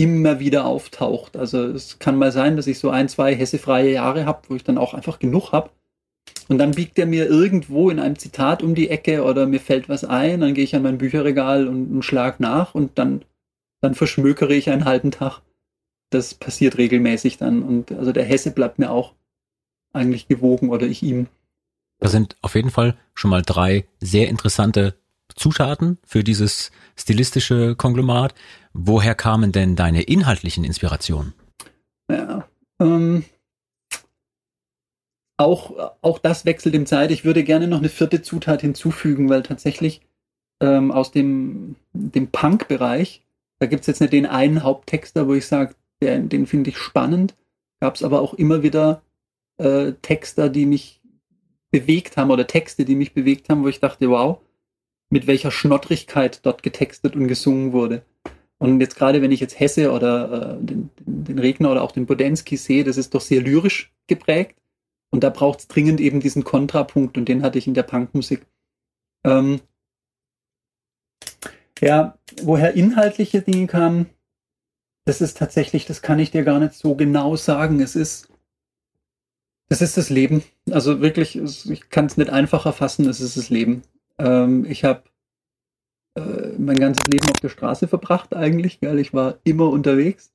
[0.00, 1.36] immer wieder auftaucht.
[1.36, 4.64] Also es kann mal sein, dass ich so ein, zwei hessefreie Jahre habe, wo ich
[4.64, 5.70] dann auch einfach genug habe.
[6.48, 9.90] Und dann biegt er mir irgendwo in einem Zitat um die Ecke oder mir fällt
[9.90, 13.24] was ein, dann gehe ich an mein Bücherregal und, und schlag nach und dann,
[13.82, 15.42] dann verschmökere ich einen halben Tag.
[16.08, 17.62] Das passiert regelmäßig dann.
[17.62, 19.14] Und also der Hesse bleibt mir auch
[19.92, 21.26] eigentlich gewogen oder ich ihm.
[21.98, 24.94] Das sind auf jeden Fall schon mal drei sehr interessante
[25.34, 28.34] Zutaten für dieses stilistische Konglomerat.
[28.72, 31.34] Woher kamen denn deine inhaltlichen Inspirationen?
[32.10, 32.48] Ja,
[32.80, 33.24] ähm,
[35.36, 37.10] auch, auch das wechselt im Zeit.
[37.10, 40.02] Ich würde gerne noch eine vierte Zutat hinzufügen, weil tatsächlich
[40.60, 43.22] ähm, aus dem, dem Punk-Bereich,
[43.58, 47.34] da gibt es jetzt nicht den einen Haupttexter, wo ich sage, den finde ich spannend.
[47.80, 49.02] Gab es aber auch immer wieder
[49.58, 51.00] äh, Texter, die mich
[51.70, 54.40] bewegt haben oder Texte, die mich bewegt haben, wo ich dachte, wow,
[55.10, 58.02] mit welcher Schnottrigkeit dort getextet und gesungen wurde.
[58.58, 62.06] Und jetzt gerade, wenn ich jetzt Hesse oder äh, den, den Regner oder auch den
[62.06, 64.56] Bodensky sehe, das ist doch sehr lyrisch geprägt.
[65.10, 68.46] Und da braucht es dringend eben diesen Kontrapunkt und den hatte ich in der Punkmusik.
[69.24, 69.60] Ähm,
[71.80, 74.10] ja, woher inhaltliche Dinge kamen,
[75.06, 77.80] das ist tatsächlich, das kann ich dir gar nicht so genau sagen.
[77.80, 78.28] Es ist,
[79.68, 80.44] das ist das Leben.
[80.70, 83.82] Also wirklich, ich kann es nicht einfacher fassen, es ist das Leben.
[84.20, 85.04] Ähm, ich habe
[86.14, 90.32] äh, mein ganzes Leben auf der Straße verbracht eigentlich, weil ich war immer unterwegs.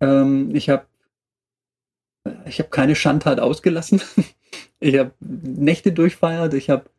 [0.00, 0.86] Ähm, ich habe
[2.46, 4.02] ich habe keine Schandtat ausgelassen.
[4.80, 6.90] ich habe Nächte durchfeiert, ich habe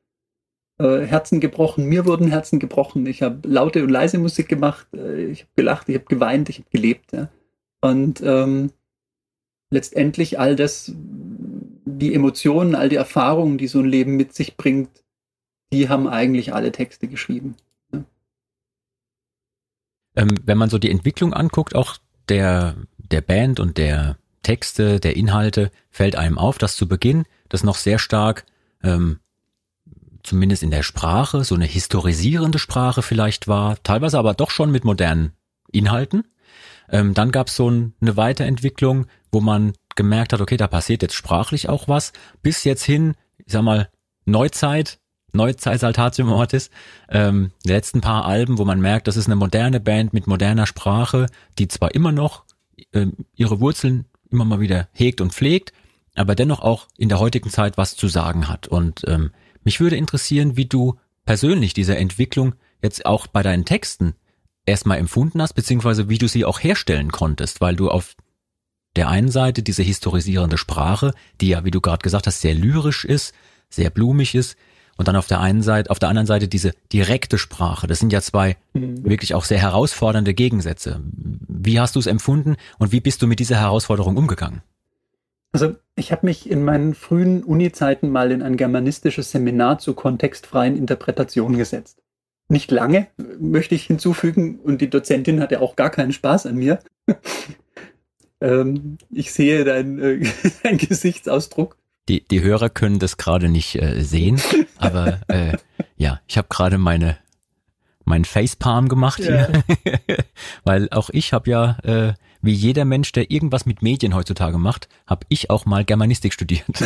[0.80, 5.26] äh, Herzen gebrochen, mir wurden Herzen gebrochen, ich habe laute und leise Musik gemacht, äh,
[5.26, 7.14] ich habe gelacht, ich habe geweint, ich habe gelebt.
[7.14, 7.30] Ja.
[7.82, 8.72] Und ähm,
[9.72, 14.90] letztendlich all das, die Emotionen, all die Erfahrungen, die so ein Leben mit sich bringt,
[15.72, 17.56] die haben eigentlich alle Texte geschrieben.
[17.92, 18.04] Ja.
[20.16, 25.16] Ähm, wenn man so die Entwicklung anguckt, auch der, der Band und der Texte, der
[25.16, 28.46] Inhalte, fällt einem auf, dass zu Beginn das noch sehr stark,
[28.84, 29.20] ähm,
[30.24, 34.86] zumindest in der Sprache, so eine historisierende Sprache vielleicht war, teilweise aber doch schon mit
[34.86, 35.34] modernen
[35.72, 36.26] Inhalten.
[36.90, 41.02] Ähm, dann gab es so ein, eine Weiterentwicklung, wo man gemerkt hat, okay, da passiert
[41.02, 43.90] jetzt sprachlich auch was, bis jetzt hin, ich sag mal,
[44.26, 45.00] Neuzeit,
[45.34, 46.70] Neuzeit Saltatio Mortis,
[47.10, 50.66] ähm, die letzten paar Alben, wo man merkt, das ist eine moderne Band mit moderner
[50.66, 52.46] Sprache, die zwar immer noch
[52.94, 55.74] ähm, ihre Wurzeln immer mal wieder hegt und pflegt,
[56.16, 58.68] aber dennoch auch in der heutigen Zeit was zu sagen hat.
[58.68, 59.32] Und ähm,
[59.64, 64.16] mich würde interessieren, wie du persönlich diese Entwicklung jetzt auch bei deinen Texten
[64.66, 68.16] erstmal empfunden hast, beziehungsweise wie du sie auch herstellen konntest, weil du auf
[68.96, 73.06] der einen Seite diese historisierende Sprache, die ja, wie du gerade gesagt hast, sehr lyrisch
[73.06, 73.34] ist,
[73.70, 74.58] sehr blumig ist,
[75.00, 77.88] und dann auf der einen Seite, auf der anderen Seite diese direkte Sprache.
[77.88, 79.06] Das sind ja zwei mhm.
[79.06, 81.00] wirklich auch sehr herausfordernde Gegensätze.
[81.48, 84.62] wie hast du es empfunden und wie bist du mit dieser Herausforderung umgegangen?
[85.54, 90.76] Also ich habe mich in meinen frühen Uni-Zeiten mal in ein germanistisches Seminar zur kontextfreien
[90.76, 92.02] Interpretation gesetzt.
[92.50, 93.08] Nicht lange,
[93.40, 96.80] möchte ich hinzufügen, und die Dozentin hatte auch gar keinen Spaß an mir.
[98.42, 100.28] ähm, ich sehe deinen äh,
[100.64, 101.78] dein Gesichtsausdruck.
[102.10, 104.42] Die, die Hörer können das gerade nicht äh, sehen,
[104.78, 105.58] aber äh,
[105.96, 107.18] ja, ich habe gerade meine
[108.04, 109.48] mein Facepalm gemacht ja.
[109.48, 109.64] hier,
[110.64, 114.88] weil auch ich habe ja äh, wie jeder Mensch, der irgendwas mit Medien heutzutage macht,
[115.06, 116.64] habe ich auch mal Germanistik studiert.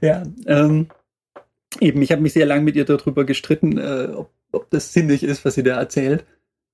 [0.00, 0.88] ja, ähm,
[1.80, 5.24] eben, ich habe mich sehr lange mit ihr darüber gestritten, äh, ob, ob das sinnig
[5.24, 6.24] ist, was sie da erzählt.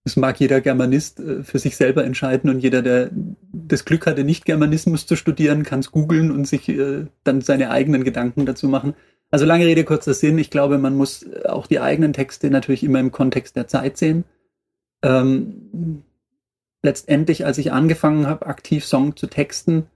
[0.04, 3.10] Das mag jeder Germanist äh, für sich selber entscheiden und jeder, der
[3.52, 7.70] das Glück hatte, nicht Germanismus zu studieren, kann es googeln und sich äh, dann seine
[7.70, 8.94] eigenen Gedanken dazu machen.
[9.30, 10.38] Also lange Rede, kurzer Sinn.
[10.38, 14.24] Ich glaube, man muss auch die eigenen Texte natürlich immer im Kontext der Zeit sehen.
[15.02, 16.04] Ähm,
[16.82, 19.86] letztendlich, als ich angefangen habe, aktiv Song zu texten,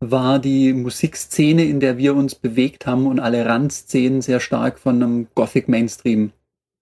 [0.00, 4.96] war die Musikszene, in der wir uns bewegt haben und alle Randszenen sehr stark von
[4.96, 6.32] einem Gothic Mainstream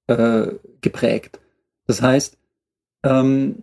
[0.06, 0.46] äh,
[0.80, 1.38] geprägt.
[1.86, 2.38] Das heißt,
[3.04, 3.62] ähm,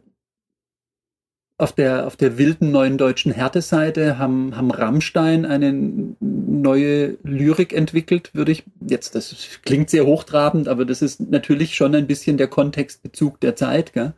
[1.60, 8.34] auf der, auf der wilden neuen deutschen Härteseite haben, haben Rammstein eine neue Lyrik entwickelt,
[8.36, 12.47] würde ich jetzt, das klingt sehr hochtrabend, aber das ist natürlich schon ein bisschen der
[12.47, 13.93] Kontextbezug der Zeit.
[13.93, 14.13] Gell?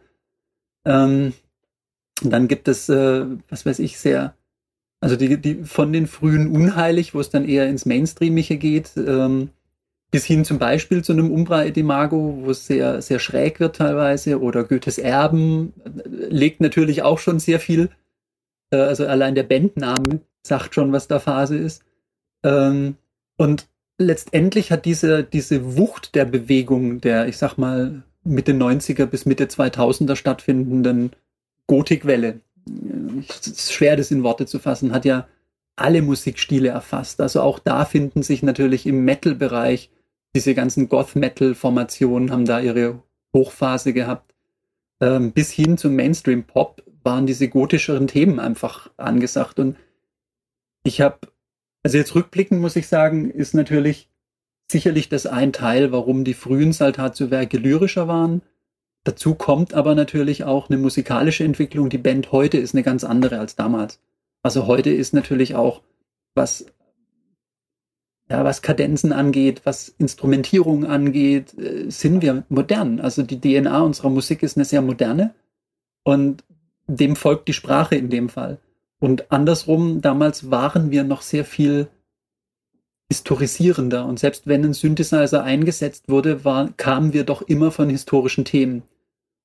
[0.85, 1.33] Ähm,
[2.21, 4.35] dann gibt es, äh, was weiß ich, sehr,
[4.99, 9.51] also die, die von den frühen Unheilig, wo es dann eher ins Mainstreamige geht, ähm,
[10.11, 13.75] bis hin zum Beispiel zu einem Umbra et Imago, wo es sehr, sehr schräg wird
[13.75, 15.73] teilweise, oder Goethes Erben
[16.05, 17.89] legt natürlich auch schon sehr viel,
[18.71, 21.83] äh, also allein der Bandname sagt schon, was da Phase ist.
[22.43, 22.95] Ähm,
[23.37, 23.67] und
[23.97, 29.45] letztendlich hat diese, diese Wucht der Bewegung, der, ich sag mal, Mitte 90er bis Mitte
[29.45, 31.11] 2000er stattfindenden
[31.67, 32.41] Gothikwelle,
[33.27, 35.27] es ist schwer, das in Worte zu fassen, hat ja
[35.75, 37.21] alle Musikstile erfasst.
[37.21, 39.89] Also auch da finden sich natürlich im Metal-Bereich
[40.35, 43.01] diese ganzen Goth-Metal-Formationen haben da ihre
[43.33, 44.33] Hochphase gehabt.
[45.01, 49.59] Ähm, bis hin zum Mainstream-Pop waren diese gotischeren Themen einfach angesagt.
[49.59, 49.77] Und
[50.83, 51.19] ich habe,
[51.83, 54.09] also jetzt rückblickend muss ich sagen, ist natürlich
[54.71, 58.41] sicherlich das ein Teil, warum die frühen Saltatio-Werke lyrischer waren.
[59.03, 61.89] Dazu kommt aber natürlich auch eine musikalische Entwicklung.
[61.89, 63.99] Die Band heute ist eine ganz andere als damals.
[64.43, 65.81] Also heute ist natürlich auch,
[66.35, 66.65] was
[68.29, 72.99] ja, was Kadenzen angeht, was Instrumentierung angeht, äh, sind wir modern.
[72.99, 75.33] Also die DNA unserer Musik ist eine sehr moderne
[76.03, 76.43] und
[76.87, 78.59] dem folgt die Sprache in dem Fall.
[78.99, 81.87] Und andersrum, damals waren wir noch sehr viel
[83.09, 88.45] historisierender und selbst wenn ein Synthesizer eingesetzt wurde, war, kamen wir doch immer von historischen
[88.45, 88.83] Themen.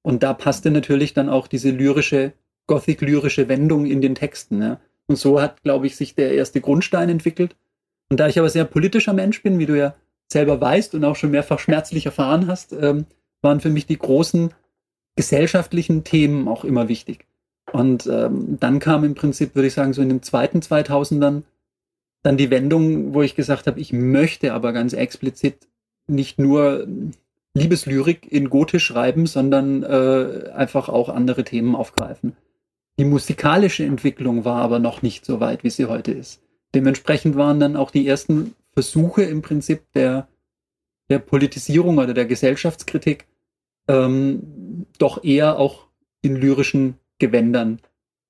[0.02, 2.34] Und da passte natürlich dann auch diese lyrische,
[2.66, 4.60] gothic-lyrische Wendung in den Texten.
[4.60, 4.80] Ja.
[5.06, 7.56] Und so hat, glaube ich, sich der erste Grundstein entwickelt.
[8.14, 9.96] Und da ich aber sehr politischer Mensch bin, wie du ja
[10.30, 13.06] selber weißt und auch schon mehrfach schmerzlich erfahren hast, ähm,
[13.42, 14.54] waren für mich die großen
[15.16, 17.26] gesellschaftlichen Themen auch immer wichtig.
[17.72, 21.42] Und ähm, dann kam im Prinzip, würde ich sagen, so in den zweiten 2000ern
[22.22, 25.66] dann die Wendung, wo ich gesagt habe, ich möchte aber ganz explizit
[26.06, 26.86] nicht nur
[27.54, 32.36] Liebeslyrik in Gotisch schreiben, sondern äh, einfach auch andere Themen aufgreifen.
[32.96, 36.43] Die musikalische Entwicklung war aber noch nicht so weit, wie sie heute ist.
[36.74, 40.28] Dementsprechend waren dann auch die ersten Versuche im Prinzip der,
[41.08, 43.26] der Politisierung oder der Gesellschaftskritik
[43.88, 45.86] ähm, doch eher auch
[46.22, 47.80] in lyrischen Gewändern.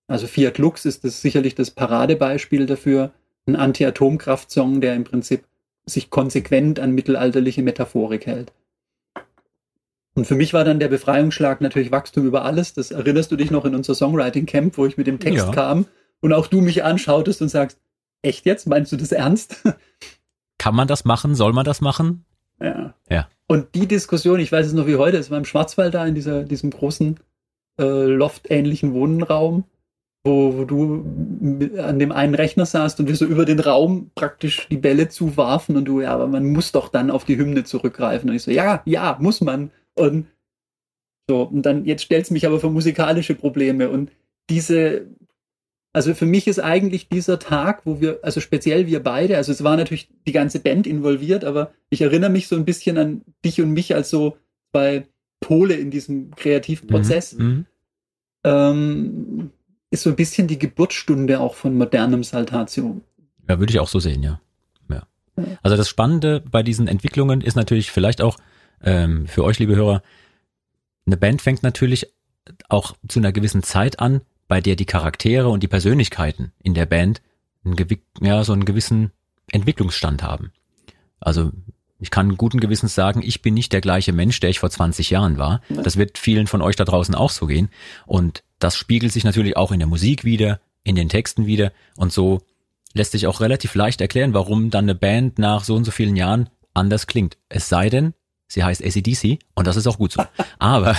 [0.06, 3.12] Also Fiat Lux ist das sicherlich das Paradebeispiel dafür,
[3.46, 5.44] ein Anti-Atomkraft-Song, der im Prinzip
[5.86, 8.52] sich konsequent an mittelalterliche Metaphorik hält.
[10.14, 12.72] Und für mich war dann der Befreiungsschlag natürlich Wachstum über alles.
[12.72, 15.52] Das erinnerst du dich noch in unser Songwriting Camp, wo ich mit dem Text ja.
[15.52, 15.86] kam
[16.20, 17.78] und auch du mich anschautest und sagst,
[18.24, 18.66] Echt jetzt?
[18.66, 19.62] Meinst du das ernst?
[20.58, 21.34] Kann man das machen?
[21.34, 22.24] Soll man das machen?
[22.60, 22.94] Ja.
[23.10, 23.28] Ja.
[23.46, 26.14] Und die Diskussion, ich weiß es noch wie heute, es war im Schwarzwald da in
[26.14, 27.20] dieser, diesem großen
[27.78, 29.64] äh, Loft-ähnlichen Wohnraum,
[30.24, 31.04] wo, wo du
[31.78, 35.76] an dem einen Rechner saßt und wir so über den Raum praktisch die Bälle zuwarfen
[35.76, 38.30] und du, ja, aber man muss doch dann auf die Hymne zurückgreifen.
[38.30, 39.70] Und ich so, ja, ja, muss man.
[39.94, 40.26] Und
[41.28, 44.10] so, und dann, jetzt stellt es mich aber vor musikalische Probleme und
[44.48, 45.06] diese
[45.94, 49.62] also für mich ist eigentlich dieser Tag, wo wir, also speziell wir beide, also es
[49.62, 53.60] war natürlich die ganze Band involviert, aber ich erinnere mich so ein bisschen an dich
[53.60, 54.36] und mich als so
[54.72, 55.06] zwei
[55.38, 57.34] Pole in diesem Kreativprozess.
[57.34, 57.66] Mhm, mhm.
[58.42, 59.50] ähm,
[59.92, 63.00] ist so ein bisschen die Geburtsstunde auch von modernem Saltatio.
[63.48, 64.40] Ja, würde ich auch so sehen, ja.
[64.90, 65.06] ja.
[65.62, 68.36] Also das Spannende bei diesen Entwicklungen ist natürlich vielleicht auch
[68.82, 70.02] ähm, für euch, liebe Hörer,
[71.06, 72.12] eine Band fängt natürlich
[72.68, 74.22] auch zu einer gewissen Zeit an,
[74.54, 77.20] bei der die Charaktere und die Persönlichkeiten in der Band
[77.64, 77.74] einen,
[78.20, 79.10] ja, so einen gewissen
[79.50, 80.52] Entwicklungsstand haben.
[81.18, 81.50] Also
[81.98, 85.10] ich kann guten Gewissens sagen, ich bin nicht der gleiche Mensch, der ich vor 20
[85.10, 85.60] Jahren war.
[85.70, 87.68] Das wird vielen von euch da draußen auch so gehen.
[88.06, 91.72] Und das spiegelt sich natürlich auch in der Musik wieder, in den Texten wieder.
[91.96, 92.40] Und so
[92.92, 96.14] lässt sich auch relativ leicht erklären, warum dann eine Band nach so und so vielen
[96.14, 97.38] Jahren anders klingt.
[97.48, 98.14] Es sei denn,
[98.54, 100.24] sie heißt ACDC und das ist auch gut so.
[100.58, 100.96] Aber,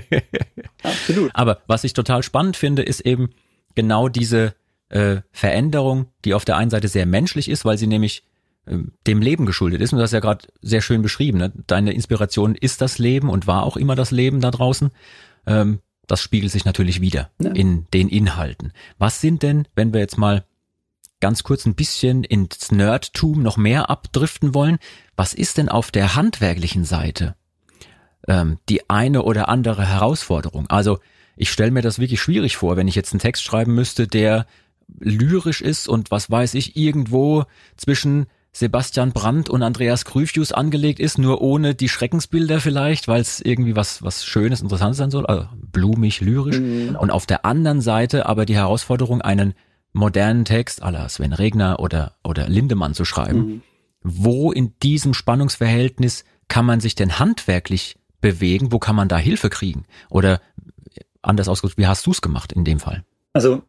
[0.82, 1.30] Absolut.
[1.34, 3.30] aber was ich total spannend finde, ist eben
[3.74, 4.54] genau diese
[4.90, 8.24] äh, Veränderung, die auf der einen Seite sehr menschlich ist, weil sie nämlich
[8.66, 9.92] ähm, dem Leben geschuldet ist.
[9.92, 11.38] Und das ist ja gerade sehr schön beschrieben.
[11.38, 11.52] Ne?
[11.66, 14.90] Deine Inspiration ist das Leben und war auch immer das Leben da draußen.
[15.46, 17.50] Ähm, das spiegelt sich natürlich wieder ja.
[17.52, 18.72] in den Inhalten.
[18.98, 20.44] Was sind denn, wenn wir jetzt mal
[21.20, 24.78] ganz kurz ein bisschen ins Nerdtum noch mehr abdriften wollen,
[25.16, 27.34] was ist denn auf der handwerklichen Seite
[28.28, 30.66] ähm, die eine oder andere Herausforderung?
[30.68, 30.98] Also
[31.36, 34.46] ich stelle mir das wirklich schwierig vor, wenn ich jetzt einen Text schreiben müsste, der
[34.98, 37.44] lyrisch ist und was weiß ich, irgendwo
[37.76, 43.40] zwischen Sebastian Brandt und Andreas Gryphius angelegt ist, nur ohne die Schreckensbilder vielleicht, weil es
[43.40, 46.60] irgendwie was, was Schönes, Interessantes sein soll, also blumig, lyrisch.
[46.60, 46.94] Mhm.
[46.94, 49.54] Und auf der anderen Seite aber die Herausforderung, einen
[49.92, 53.38] modernen Text la Sven Regner oder, oder Lindemann zu schreiben.
[53.38, 53.62] Mhm.
[54.04, 58.70] Wo in diesem Spannungsverhältnis kann man sich denn handwerklich bewegen?
[58.70, 59.86] Wo kann man da Hilfe kriegen?
[60.10, 60.40] Oder
[61.22, 63.02] anders ausgedrückt, wie hast du es gemacht in dem Fall?
[63.32, 63.62] Also,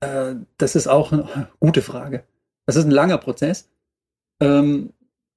[0.00, 2.24] äh, das ist auch eine gute Frage.
[2.66, 3.68] Das ist ein langer Prozess.
[4.40, 4.92] Ähm,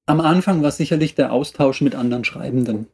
[0.06, 2.88] am Anfang war sicherlich der Austausch mit anderen Schreibenden.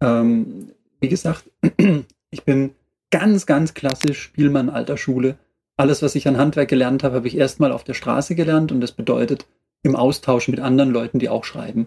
[0.00, 1.50] Ähm, wie gesagt,
[2.30, 2.74] ich bin
[3.10, 5.36] ganz, ganz klassisch Spielmann alter Schule.
[5.76, 8.80] Alles, was ich an Handwerk gelernt habe, habe ich erstmal auf der Straße gelernt und
[8.80, 9.46] das bedeutet
[9.82, 11.86] im Austausch mit anderen Leuten, die auch schreiben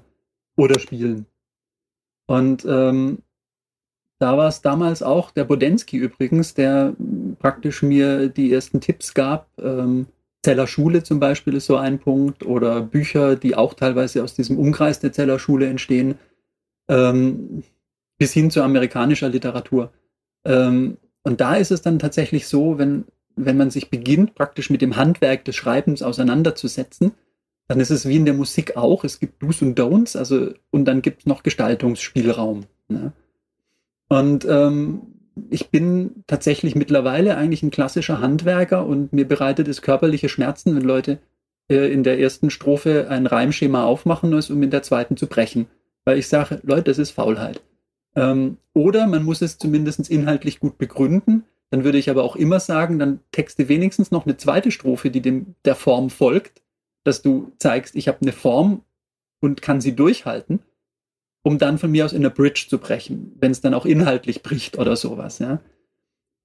[0.56, 1.26] oder spielen.
[2.28, 3.20] Und ähm,
[4.20, 6.96] da war es damals auch der Bodensky übrigens, der
[7.40, 10.08] praktisch mir die ersten Tipps gab, ähm,
[10.46, 14.60] Zeller Schule zum Beispiel ist so ein Punkt oder Bücher, die auch teilweise aus diesem
[14.60, 16.20] Umkreis der Zeller Schule entstehen,
[16.88, 17.64] ähm,
[18.20, 19.92] bis hin zu amerikanischer Literatur.
[20.46, 23.06] Ähm, und da ist es dann tatsächlich so, wenn,
[23.36, 27.14] wenn man sich beginnt, praktisch mit dem Handwerk des Schreibens auseinanderzusetzen,
[27.68, 29.04] dann ist es wie in der Musik auch.
[29.04, 32.66] Es gibt Do's und Don'ts, also und dann gibt es noch Gestaltungsspielraum.
[32.88, 33.14] Ne?
[34.08, 35.02] Und ähm,
[35.50, 40.84] ich bin tatsächlich mittlerweile eigentlich ein klassischer Handwerker und mir bereitet es körperliche Schmerzen, wenn
[40.84, 41.20] Leute
[41.70, 45.68] äh, in der ersten Strophe ein Reimschema aufmachen müssen, um in der zweiten zu brechen.
[46.06, 47.62] Weil ich sage, Leute, das ist Faulheit.
[48.16, 51.44] Ähm, oder man muss es zumindest inhaltlich gut begründen.
[51.72, 55.22] Dann würde ich aber auch immer sagen, dann texte wenigstens noch eine zweite Strophe, die
[55.22, 56.62] dem der Form folgt,
[57.06, 58.84] dass du zeigst, ich habe eine Form
[59.40, 60.60] und kann sie durchhalten
[61.46, 64.42] um dann von mir aus in der Bridge zu brechen, wenn es dann auch inhaltlich
[64.42, 65.62] bricht oder sowas, ja.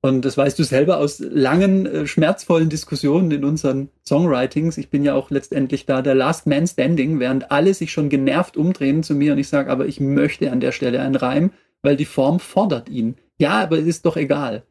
[0.03, 4.79] Und das weißt du selber aus langen, äh, schmerzvollen Diskussionen in unseren Songwritings.
[4.79, 8.57] Ich bin ja auch letztendlich da der Last Man Standing, während alle sich schon genervt
[8.57, 11.51] umdrehen zu mir und ich sage, aber ich möchte an der Stelle einen Reim,
[11.83, 13.17] weil die Form fordert ihn.
[13.39, 14.65] Ja, aber es ist doch egal.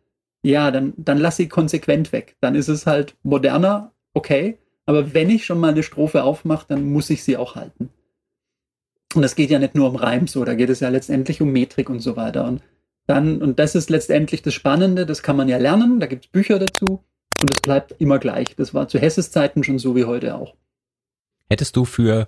[0.43, 2.35] Ja, dann, dann lass sie konsequent weg.
[2.39, 4.57] Dann ist es halt moderner, okay.
[4.89, 7.91] Aber wenn ich schon mal eine Strophe aufmache, dann muss ich sie auch halten.
[9.13, 11.51] Und das geht ja nicht nur um Reim so, da geht es ja letztendlich um
[11.51, 12.47] Metrik und so weiter.
[12.47, 12.63] Und
[13.05, 16.31] dann, und das ist letztendlich das Spannende, das kann man ja lernen, da gibt es
[16.31, 17.03] Bücher dazu
[17.39, 18.55] und es bleibt immer gleich.
[18.55, 20.55] Das war zu Hesses Zeiten schon so wie heute auch.
[21.51, 22.27] Hättest du für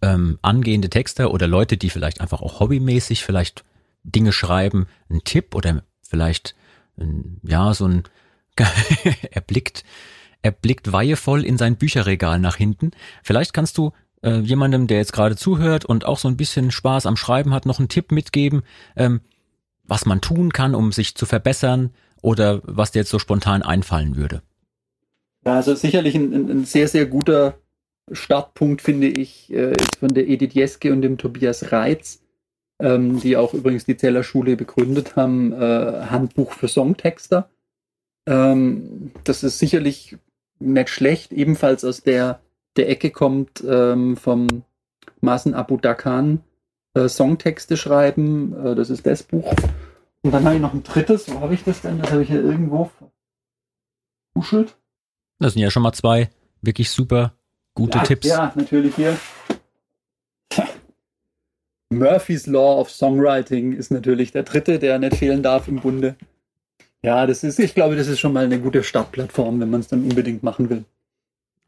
[0.00, 3.66] ähm, angehende Texter oder Leute, die vielleicht einfach auch hobbymäßig vielleicht
[4.02, 6.54] Dinge schreiben, einen Tipp oder vielleicht
[6.96, 8.04] ein, ja so ein
[9.30, 9.84] er blickt
[10.42, 12.92] er blickt weihevoll in sein Bücherregal nach hinten.
[13.22, 17.06] Vielleicht kannst du äh, jemandem, der jetzt gerade zuhört und auch so ein bisschen Spaß
[17.06, 18.62] am Schreiben hat, noch einen Tipp mitgeben,
[18.96, 19.20] ähm,
[19.84, 21.90] was man tun kann, um sich zu verbessern
[22.22, 24.42] oder was dir jetzt so spontan einfallen würde?
[25.44, 27.58] Ja, also sicherlich ein, ein sehr, sehr guter
[28.10, 32.22] Startpunkt, finde ich, äh, ist von der Edith Jeske und dem Tobias Reitz,
[32.80, 37.50] ähm, die auch übrigens die Zeller Schule begründet haben, äh, Handbuch für Songtexter.
[38.26, 40.18] Ähm, das ist sicherlich
[40.60, 42.40] nicht schlecht, ebenfalls aus der
[42.76, 44.46] der Ecke kommt ähm, vom
[45.20, 46.42] Masen Abu Dakan
[46.94, 48.54] äh, Songtexte schreiben.
[48.64, 49.52] Äh, das ist das Buch.
[50.22, 51.28] Und dann habe ich noch ein drittes.
[51.28, 51.98] Wo habe ich das denn?
[52.00, 52.90] Das habe ich hier irgendwo
[54.34, 54.76] verkuschelt.
[55.38, 56.30] Das sind ja schon mal zwei
[56.62, 57.34] wirklich super
[57.74, 58.26] gute ja, Tipps.
[58.26, 59.16] Ja, natürlich hier.
[61.90, 66.16] Murphy's Law of Songwriting ist natürlich der dritte, der nicht fehlen darf im Bunde.
[67.02, 69.88] Ja, das ist, ich glaube, das ist schon mal eine gute Startplattform, wenn man es
[69.88, 70.84] dann unbedingt machen will.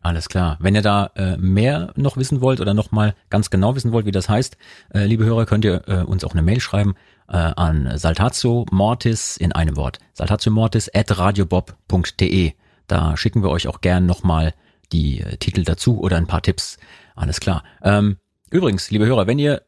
[0.03, 0.57] Alles klar.
[0.61, 4.07] Wenn ihr da äh, mehr noch wissen wollt oder noch mal ganz genau wissen wollt,
[4.07, 4.57] wie das heißt,
[4.95, 6.95] äh, liebe Hörer, könnt ihr äh, uns auch eine Mail schreiben
[7.29, 9.99] äh, an saltatio mortis in einem Wort.
[10.15, 12.53] saltatio mortis at radiobob.de.
[12.87, 14.55] Da schicken wir euch auch gern noch mal
[14.91, 16.79] die äh, Titel dazu oder ein paar Tipps.
[17.15, 17.63] Alles klar.
[17.83, 18.17] Ähm,
[18.51, 19.63] übrigens, liebe Hörer, wenn ihr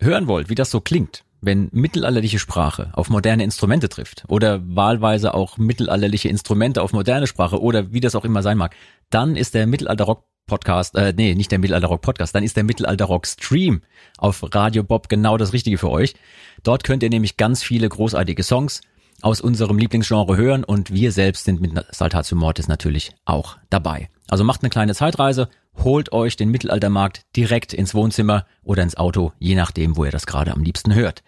[0.00, 5.34] hören wollt, wie das so klingt, wenn mittelalterliche Sprache auf moderne Instrumente trifft oder wahlweise
[5.34, 8.74] auch mittelalterliche Instrumente auf moderne Sprache oder wie das auch immer sein mag,
[9.10, 13.26] dann ist der Mittelalter-Rock Podcast, äh, nee, nicht der Mittelalter-Rock Podcast, dann ist der Mittelalter-Rock
[13.26, 13.82] Stream
[14.16, 16.14] auf Radio Bob genau das Richtige für euch.
[16.62, 18.80] Dort könnt ihr nämlich ganz viele großartige Songs
[19.20, 24.08] aus unserem Lieblingsgenre hören und wir selbst sind mit Saltatio Mortis natürlich auch dabei.
[24.28, 25.48] Also macht eine kleine Zeitreise,
[25.78, 30.26] holt euch den Mittelaltermarkt direkt ins Wohnzimmer oder ins Auto, je nachdem, wo ihr das
[30.26, 31.22] gerade am liebsten hört.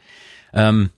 [0.53, 0.91] Ähm,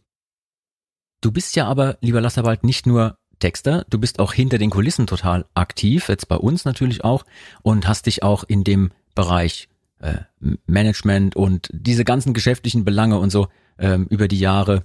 [1.20, 5.07] du bist ja aber, lieber Lasserwald, nicht nur Texter, du bist auch hinter den Kulissen
[5.07, 7.24] total aktiv, jetzt bei uns natürlich auch,
[7.62, 10.18] und hast dich auch in dem Bereich äh,
[10.66, 13.48] Management und diese ganzen geschäftlichen Belange und so
[13.78, 14.84] ähm, über die Jahre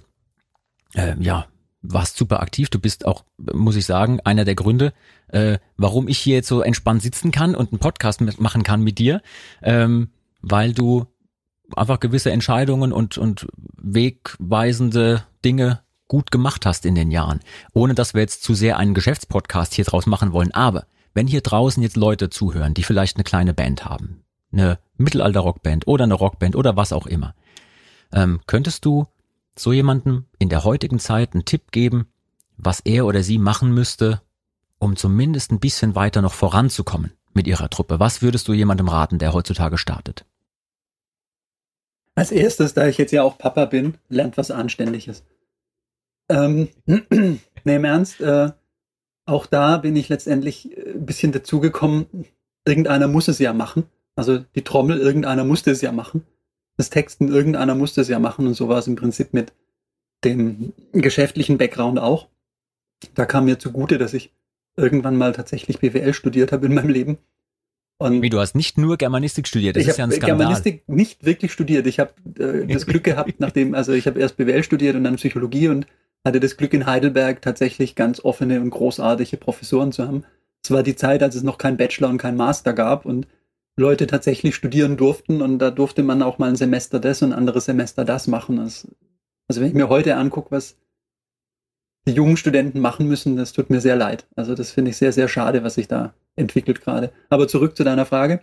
[0.94, 1.46] äh, ja
[1.82, 2.70] warst super aktiv.
[2.70, 4.92] Du bist auch, muss ich sagen, einer der Gründe,
[5.28, 8.98] äh, warum ich hier jetzt so entspannt sitzen kann und einen Podcast machen kann mit
[8.98, 9.22] dir,
[9.62, 10.10] ähm,
[10.40, 11.06] weil du
[11.76, 17.40] einfach gewisse Entscheidungen und, und wegweisende Dinge gut gemacht hast in den Jahren.
[17.74, 20.52] Ohne dass wir jetzt zu sehr einen Geschäftspodcast hier draus machen wollen.
[20.52, 25.86] Aber wenn hier draußen jetzt Leute zuhören, die vielleicht eine kleine Band haben, eine Mittelalter-Rockband
[25.86, 27.34] oder eine Rockband oder was auch immer,
[28.12, 29.06] ähm, könntest du
[29.58, 32.06] so jemandem in der heutigen Zeit einen Tipp geben,
[32.56, 34.20] was er oder sie machen müsste,
[34.78, 38.00] um zumindest ein bisschen weiter noch voranzukommen mit ihrer Truppe?
[38.00, 40.24] Was würdest du jemandem raten, der heutzutage startet?
[42.14, 45.24] Als erstes, da ich jetzt ja auch Papa bin, lernt was Anständiges.
[46.28, 48.50] Ähm, ne, im Ernst, äh,
[49.24, 52.06] auch da bin ich letztendlich äh, ein bisschen dazugekommen,
[52.64, 53.84] irgendeiner muss es ja machen.
[54.16, 56.24] Also die Trommel, irgendeiner musste es ja machen
[56.78, 59.52] das Texten, irgendeiner musste es ja machen und so war es im Prinzip mit
[60.24, 62.28] dem geschäftlichen Background auch.
[63.14, 64.32] Da kam mir zugute, dass ich
[64.76, 67.18] irgendwann mal tatsächlich BWL studiert habe in meinem Leben.
[67.98, 70.38] Und Wie, du hast nicht nur Germanistik studiert, das ist ja ein Skandal.
[70.38, 71.84] Germanistik nicht wirklich studiert.
[71.88, 75.16] Ich habe äh, das Glück gehabt, nachdem, also ich habe erst BWL studiert und dann
[75.16, 75.86] Psychologie und
[76.24, 80.24] hatte das Glück in Heidelberg tatsächlich ganz offene und großartige Professoren zu haben.
[80.62, 83.26] Es war die Zeit, als es noch kein Bachelor und kein Master gab und
[83.78, 87.38] Leute tatsächlich studieren durften und da durfte man auch mal ein Semester das und ein
[87.38, 88.58] anderes Semester das machen.
[88.58, 88.88] Also,
[89.46, 90.76] also wenn ich mir heute angucke, was
[92.06, 94.26] die jungen Studenten machen müssen, das tut mir sehr leid.
[94.34, 97.12] Also das finde ich sehr, sehr schade, was sich da entwickelt gerade.
[97.28, 98.40] Aber zurück zu deiner Frage.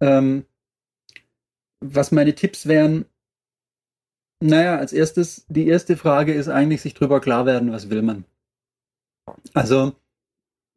[0.00, 0.44] Ähm,
[1.80, 3.06] was meine Tipps wären,
[4.40, 8.24] naja, als erstes, die erste Frage ist eigentlich, sich drüber klar werden, was will man.
[9.54, 9.94] Also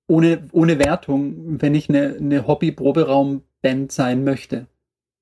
[0.07, 2.47] ohne, ohne Wertung, wenn ich eine, eine
[3.63, 4.67] Hobby-Proberaum-Band sein möchte.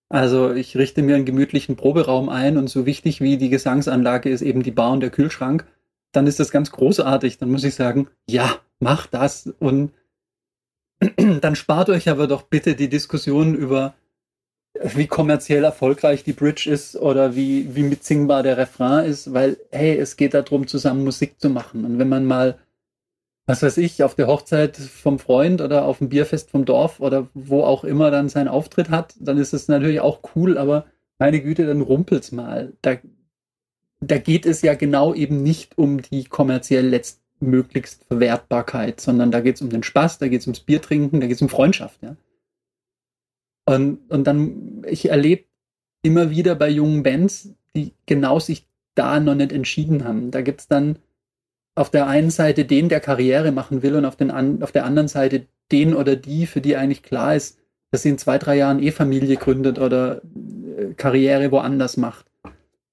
[0.09, 4.41] Also ich richte mir einen gemütlichen Proberaum ein und so wichtig wie die Gesangsanlage ist
[4.41, 5.65] eben die Bar und der Kühlschrank,
[6.11, 7.37] dann ist das ganz großartig.
[7.37, 9.93] Dann muss ich sagen, ja, mach das und
[11.17, 13.93] dann spart euch aber doch bitte die Diskussion über
[14.81, 19.97] wie kommerziell erfolgreich die Bridge ist oder wie, wie mitsingbar der Refrain ist, weil, hey,
[19.97, 21.83] es geht darum, zusammen Musik zu machen.
[21.83, 22.57] Und wenn man mal
[23.51, 27.27] was weiß ich, auf der Hochzeit vom Freund oder auf dem Bierfest vom Dorf oder
[27.33, 30.85] wo auch immer dann seinen Auftritt hat, dann ist es natürlich auch cool, aber
[31.19, 32.71] meine Güte, dann rumpelt's mal.
[32.81, 32.95] Da,
[33.99, 39.61] da geht es ja genau eben nicht um die kommerziell letztmöglichst Verwertbarkeit, sondern da geht's
[39.61, 42.15] um den Spaß, da geht's ums Bier trinken, da geht's um Freundschaft, ja.
[43.65, 45.43] Und, und dann, ich erlebe
[46.03, 50.31] immer wieder bei jungen Bands, die genau sich da noch nicht entschieden haben.
[50.31, 50.99] Da gibt's dann
[51.81, 54.85] auf der einen Seite den, der Karriere machen will und auf, den an, auf der
[54.85, 57.57] anderen Seite den oder die, für die eigentlich klar ist,
[57.89, 60.21] dass sie in zwei, drei Jahren eh Familie gründet oder
[60.77, 62.27] äh, Karriere woanders macht.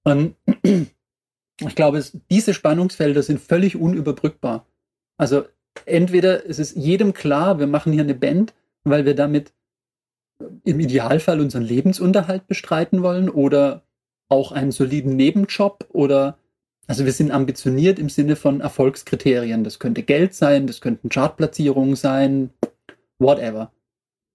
[0.05, 4.67] Und ich glaube, es, diese Spannungsfelder sind völlig unüberbrückbar.
[5.19, 5.45] Also
[5.85, 9.53] entweder ist es jedem klar, wir machen hier eine Band, weil wir damit
[10.65, 13.83] im Idealfall unseren Lebensunterhalt bestreiten wollen oder
[14.31, 16.39] auch einen soliden Nebenjob oder
[16.89, 19.63] also wir sind ambitioniert im Sinne von Erfolgskriterien.
[19.63, 22.51] Das könnte Geld sein, das könnten Chartplatzierungen sein,
[23.19, 23.71] whatever.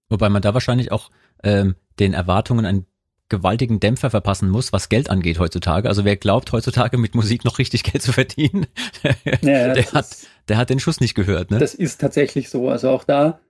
[0.08, 1.10] Wobei man da wahrscheinlich auch
[1.42, 2.86] ähm, den Erwartungen einen
[3.28, 5.88] gewaltigen Dämpfer verpassen muss, was Geld angeht heutzutage.
[5.88, 8.66] Also wer glaubt heutzutage mit Musik noch richtig Geld zu verdienen,
[9.42, 10.06] ja, der hat,
[10.48, 11.50] der hat den Schuss nicht gehört.
[11.50, 11.58] Ne?
[11.58, 12.68] Das ist tatsächlich so.
[12.68, 13.40] Also auch da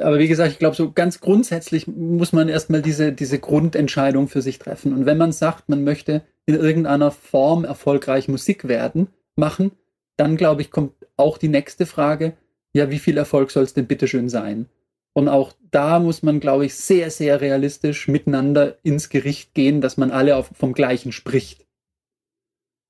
[0.00, 4.42] aber wie gesagt, ich glaube, so ganz grundsätzlich muss man erstmal diese, diese Grundentscheidung für
[4.42, 4.94] sich treffen.
[4.94, 9.72] Und wenn man sagt, man möchte in irgendeiner Form erfolgreich Musik werden, machen,
[10.16, 12.36] dann glaube ich, kommt auch die nächste Frage,
[12.72, 14.68] ja, wie viel Erfolg soll es denn bitteschön sein?
[15.12, 19.96] Und auch da muss man, glaube ich, sehr, sehr realistisch miteinander ins Gericht gehen, dass
[19.96, 21.66] man alle auf, vom Gleichen spricht.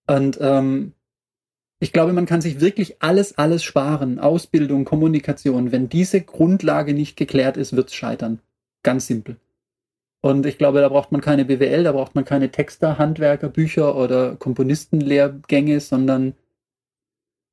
[0.06, 0.94] Und ähm,
[1.80, 4.18] ich glaube, man kann sich wirklich alles, alles sparen.
[4.18, 5.70] Ausbildung, Kommunikation.
[5.70, 8.40] Wenn diese Grundlage nicht geklärt ist, wird es scheitern.
[8.82, 9.36] Ganz simpel.
[10.24, 13.94] Und ich glaube, da braucht man keine BWL, da braucht man keine Texter, Handwerker, Bücher
[13.94, 16.32] oder Komponistenlehrgänge, sondern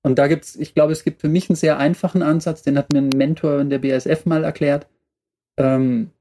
[0.03, 2.93] und da gibt's, ich glaube, es gibt für mich einen sehr einfachen Ansatz, den hat
[2.93, 4.87] mir ein Mentor in der BASF mal erklärt.
[5.57, 6.11] Ähm,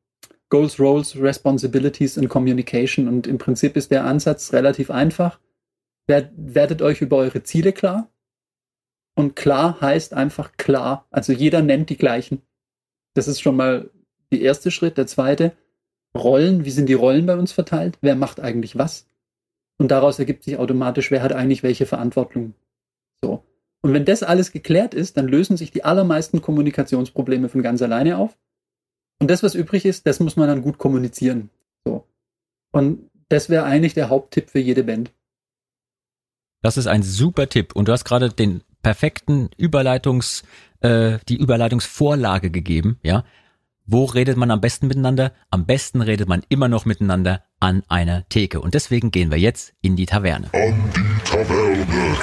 [0.49, 3.07] Goals, Roles, Responsibilities and Communication.
[3.07, 5.39] Und im Prinzip ist der Ansatz relativ einfach.
[6.09, 8.11] Werd, werdet euch über eure Ziele klar.
[9.15, 11.07] Und klar heißt einfach klar.
[11.11, 12.43] Also jeder nennt die gleichen.
[13.15, 13.89] Das ist schon mal
[14.33, 14.99] der erste Schritt.
[14.99, 15.53] Der zweite,
[16.17, 16.65] Rollen.
[16.65, 17.99] Wie sind die Rollen bei uns verteilt?
[18.01, 19.07] Wer macht eigentlich was?
[19.79, 22.55] Und daraus ergibt sich automatisch, wer hat eigentlich welche Verantwortung.
[23.25, 23.43] So.
[23.83, 28.19] Und wenn das alles geklärt ist, dann lösen sich die allermeisten Kommunikationsprobleme von ganz alleine
[28.19, 28.37] auf.
[29.21, 31.51] Und das, was übrig ist, das muss man dann gut kommunizieren.
[31.87, 32.05] So.
[32.73, 35.13] Und das wäre eigentlich der Haupttipp für jede Band.
[36.63, 37.75] Das ist ein super Tipp.
[37.75, 40.43] Und du hast gerade den perfekten Überleitungs,
[40.81, 43.25] äh, die Überleitungsvorlage gegeben, ja.
[43.87, 45.33] Wo redet man am besten miteinander?
[45.51, 48.61] Am besten redet man immer noch miteinander an einer Theke.
[48.61, 50.49] Und deswegen gehen wir jetzt in die Taverne.
[50.53, 52.17] An die Taverne.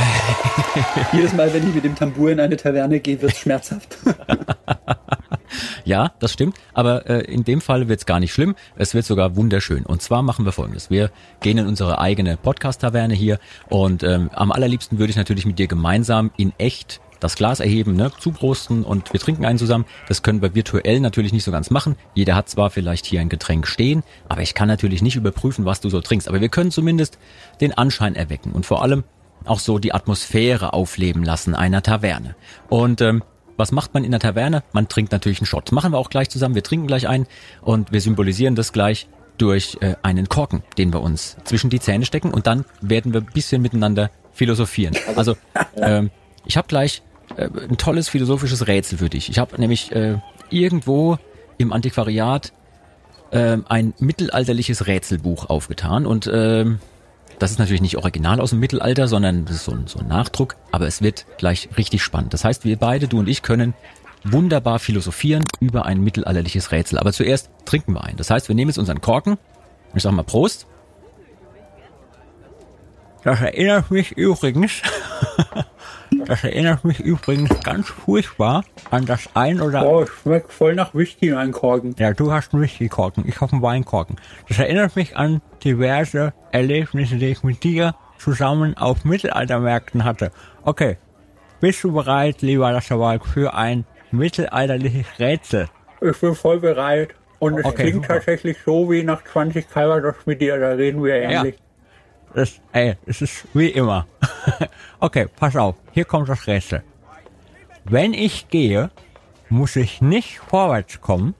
[1.12, 3.98] Jedes Mal, wenn ich mit dem Tambur in eine Taverne gehe, wird es schmerzhaft.
[5.84, 6.56] ja, das stimmt.
[6.74, 8.54] Aber äh, in dem Fall wird es gar nicht schlimm.
[8.76, 9.86] Es wird sogar wunderschön.
[9.86, 10.90] Und zwar machen wir folgendes.
[10.90, 13.38] Wir gehen in unsere eigene Podcast-Taverne hier
[13.68, 17.94] und ähm, am allerliebsten würde ich natürlich mit dir gemeinsam in echt das Glas erheben,
[17.94, 19.84] ne, zuprosten und wir trinken einen zusammen.
[20.08, 21.96] Das können wir virtuell natürlich nicht so ganz machen.
[22.14, 25.80] Jeder hat zwar vielleicht hier ein Getränk stehen, aber ich kann natürlich nicht überprüfen, was
[25.80, 26.28] du so trinkst.
[26.28, 27.18] Aber wir können zumindest
[27.60, 29.04] den Anschein erwecken und vor allem
[29.44, 32.34] auch so die Atmosphäre aufleben lassen einer Taverne.
[32.68, 33.22] Und ähm,
[33.56, 34.62] was macht man in der Taverne?
[34.72, 35.72] Man trinkt natürlich einen Shot.
[35.72, 36.54] Machen wir auch gleich zusammen.
[36.54, 37.26] Wir trinken gleich einen
[37.60, 42.04] und wir symbolisieren das gleich durch äh, einen Korken, den wir uns zwischen die Zähne
[42.04, 44.96] stecken und dann werden wir ein bisschen miteinander philosophieren.
[45.16, 45.36] Also
[45.76, 46.10] ähm,
[46.44, 47.02] ich habe gleich
[47.36, 49.30] äh, ein tolles philosophisches Rätsel für dich.
[49.30, 50.18] Ich habe nämlich äh,
[50.50, 51.18] irgendwo
[51.58, 52.52] im Antiquariat
[53.30, 56.66] äh, ein mittelalterliches Rätselbuch aufgetan und äh,
[57.38, 60.08] das ist natürlich nicht original aus dem Mittelalter, sondern das ist so ein, so ein
[60.08, 62.34] Nachdruck, aber es wird gleich richtig spannend.
[62.34, 63.72] Das heißt, wir beide, du und ich, können
[64.24, 66.98] wunderbar philosophieren über ein mittelalterliches Rätsel.
[66.98, 68.16] Aber zuerst trinken wir ein.
[68.16, 69.38] Das heißt, wir nehmen jetzt unseren Korken.
[69.94, 70.66] Ich sag mal Prost.
[73.24, 74.82] Das erinnert mich übrigens
[76.30, 78.62] Das erinnert mich übrigens ganz furchtbar
[78.92, 81.96] an das ein oder Oh, schmeckt voll nach Whisky einkorken.
[81.98, 84.14] Ja, du hast einen Whisky-Korken, ich habe einen Weinkorken.
[84.48, 90.30] Das erinnert mich an diverse Erlebnisse, die ich mit dir zusammen auf Mittelaltermärkten hatte.
[90.62, 90.98] Okay,
[91.60, 95.66] bist du bereit, lieber Lasserwald, für ein mittelalterliches Rätsel?
[96.00, 97.08] Ich bin voll bereit.
[97.40, 98.14] Und es Okay, klingt super.
[98.14, 101.56] tatsächlich so wie nach 20 Calvados mit dir, da reden wir ähnlich.
[102.34, 104.06] Das, ey, es ist wie immer.
[105.00, 106.82] okay, pass auf, hier kommt das Rätsel.
[107.84, 108.90] Wenn ich gehe,
[109.48, 111.34] muss ich nicht vorwärts kommen.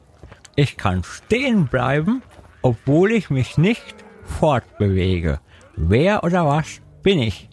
[0.56, 2.22] Ich kann stehen bleiben,
[2.62, 5.40] obwohl ich mich nicht fortbewege.
[5.76, 7.48] Wer oder was bin ich?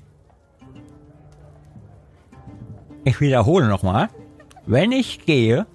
[3.03, 4.09] Ich wiederhole nochmal.
[4.65, 5.65] Wenn ich gehe,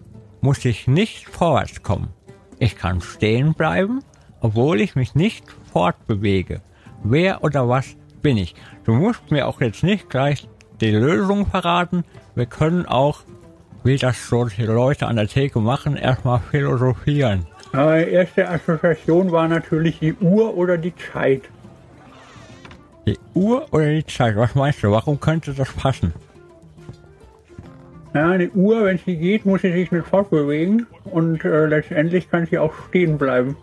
[0.40, 2.12] muss ich nicht vorwärts kommen.
[2.58, 4.00] Ich kann stehen bleiben,
[4.40, 6.60] obwohl ich mich nicht fortbewege.
[7.04, 8.54] Wer oder was bin ich?
[8.84, 10.48] Du musst mir auch jetzt nicht gleich
[10.80, 12.04] die Lösung verraten.
[12.34, 13.20] Wir können auch,
[13.84, 17.46] wie das so die Leute an der Theke machen, erstmal philosophieren.
[17.72, 21.42] Meine erste Assoziation war natürlich die Uhr oder die Zeit.
[23.06, 24.36] Die Uhr oder die Zeit?
[24.36, 24.90] Was meinst du?
[24.90, 26.12] Warum könnte das passen?
[28.14, 32.46] Ja, eine Uhr, wenn sie geht, muss sie sich nicht fortbewegen und äh, letztendlich kann
[32.46, 33.56] sie auch stehen bleiben.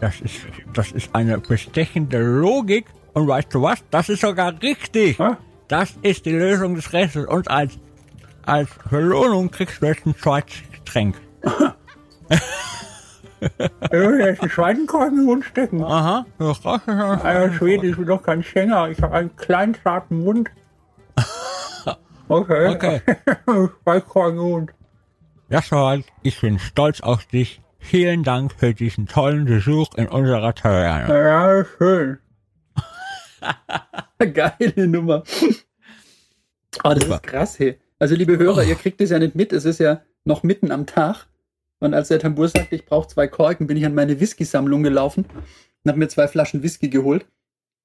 [0.00, 0.40] Das ist,
[0.74, 2.86] das ist eine bestechende Logik.
[3.12, 3.84] Und weißt du was?
[3.90, 5.18] Das ist sogar richtig.
[5.18, 5.38] Ha?
[5.68, 7.26] Das ist die Lösung des Rätsels.
[7.26, 7.78] Und als,
[8.44, 11.16] als Belohnung kriegst du jetzt ein zweites Getränk.
[13.42, 15.82] Ich will jetzt einen zweiten Korken im Mund stecken.
[15.82, 16.24] Aha.
[16.38, 18.88] Alter Schwede, ich bin doch kein Schänger.
[18.88, 20.50] Ich habe einen kleinen, zarten Mund.
[22.28, 22.68] Okay.
[22.68, 23.02] Okay.
[24.08, 24.72] Korken im Mund.
[25.50, 27.60] Jasper, ich bin stolz auf dich.
[27.82, 31.12] Vielen Dank für diesen tollen Besuch in unserer Taverne.
[31.12, 32.18] Ja, schön.
[34.32, 35.24] Geile Nummer.
[36.84, 37.16] Oh, das Super.
[37.16, 37.78] ist krass, hey.
[37.98, 39.52] Also, liebe Hörer, ihr kriegt es ja nicht mit.
[39.52, 41.26] Es ist ja noch mitten am Tag.
[41.80, 45.24] Und als der Tambur sagte, ich brauche zwei Korken, bin ich an meine Whisky-Sammlung gelaufen
[45.84, 47.26] und habe mir zwei Flaschen Whisky geholt.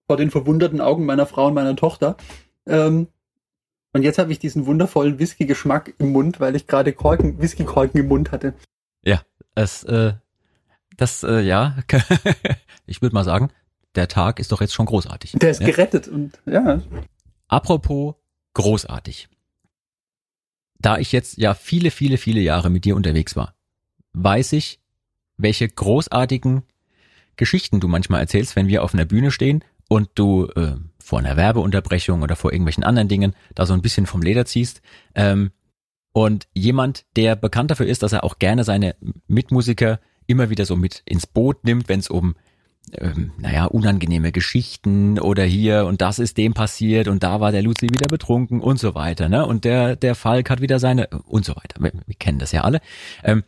[0.05, 2.15] Vor den verwunderten Augen meiner Frau und meiner Tochter.
[2.67, 3.07] Ähm,
[3.93, 8.07] Und jetzt habe ich diesen wundervollen Whisky-Geschmack im Mund, weil ich gerade Korken, Whisky-Korken im
[8.07, 8.53] Mund hatte.
[9.03, 9.21] Ja,
[9.58, 10.14] es, äh,
[10.95, 11.78] das, äh, ja,
[12.86, 13.49] ich würde mal sagen,
[13.95, 15.34] der Tag ist doch jetzt schon großartig.
[15.34, 15.68] Der ist ja?
[15.68, 16.82] gerettet und ja.
[17.47, 18.16] Apropos
[18.53, 19.30] großartig.
[20.80, 23.55] Da ich jetzt ja viele, viele, viele Jahre mit dir unterwegs war,
[24.14, 24.80] weiß ich,
[25.38, 26.64] welche großartigen
[27.36, 31.38] Geschichten du manchmal erzählst, wenn wir auf einer Bühne stehen und du äh, vor einer
[31.38, 34.82] Werbeunterbrechung oder vor irgendwelchen anderen Dingen da so ein bisschen vom Leder ziehst.
[35.16, 35.51] Ähm,
[36.18, 38.95] und jemand, der bekannt dafür ist, dass er auch gerne seine
[39.28, 42.34] Mitmusiker immer wieder so mit ins Boot nimmt, wenn es um
[42.93, 47.61] ähm, naja, unangenehme Geschichten oder hier und das ist dem passiert und da war der
[47.61, 49.45] Luzi wieder betrunken und so weiter, ne?
[49.45, 51.80] Und der, der Falk hat wieder seine und so weiter.
[51.80, 52.82] Wir, wir kennen das ja alle.
[53.24, 53.43] Ähm,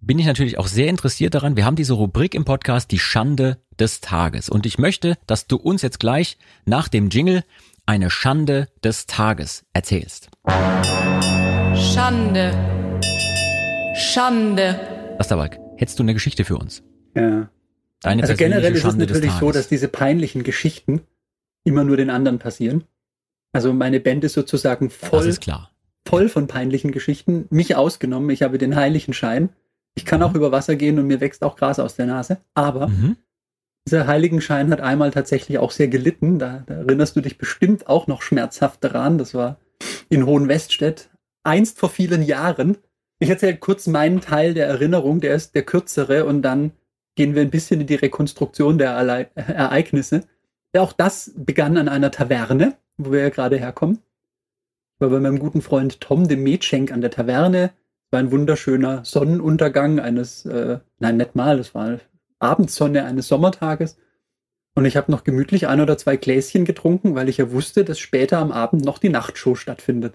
[0.00, 1.54] bin ich natürlich auch sehr interessiert daran.
[1.54, 4.48] Wir haben diese Rubrik im Podcast, die Schande des Tages.
[4.48, 7.44] Und ich möchte, dass du uns jetzt gleich nach dem Jingle
[7.86, 10.30] eine Schande des Tages erzählst.
[11.78, 12.50] Schande.
[13.94, 14.78] Schande.
[15.18, 16.82] Asterwalk, hättest du eine Geschichte für uns?
[17.14, 17.48] ja.
[18.00, 21.00] Deine Also generell ist es Schande des natürlich so, dass diese peinlichen Geschichten
[21.64, 22.84] immer nur den anderen passieren.
[23.52, 25.72] Also meine Band ist sozusagen voll, ist klar.
[26.06, 28.30] voll von peinlichen Geschichten, mich ausgenommen.
[28.30, 29.48] Ich habe den heiligen Schein.
[29.96, 32.38] Ich kann auch über Wasser gehen und mir wächst auch Gras aus der Nase.
[32.54, 33.16] Aber Mhm.
[33.88, 36.38] dieser Heiligenschein hat einmal tatsächlich auch sehr gelitten.
[36.38, 39.18] Da, da erinnerst du dich bestimmt auch noch schmerzhaft daran.
[39.18, 39.58] Das war
[40.08, 41.10] in Hohenweststedt,
[41.48, 42.78] einst vor vielen Jahren.
[43.18, 46.72] Ich erzähle kurz meinen Teil der Erinnerung, der ist der kürzere und dann
[47.16, 50.22] gehen wir ein bisschen in die Rekonstruktion der Ereignisse.
[50.76, 53.98] Auch das begann an einer Taverne, wo wir ja gerade herkommen.
[54.94, 57.72] Ich war bei meinem guten Freund Tom, dem Metschenk, an der Taverne.
[58.06, 61.98] Es war ein wunderschöner Sonnenuntergang eines, äh, nein, nicht mal, es war
[62.38, 63.96] Abendsonne eines Sommertages.
[64.74, 67.98] Und ich habe noch gemütlich ein oder zwei Gläschen getrunken, weil ich ja wusste, dass
[67.98, 70.14] später am Abend noch die Nachtshow stattfindet.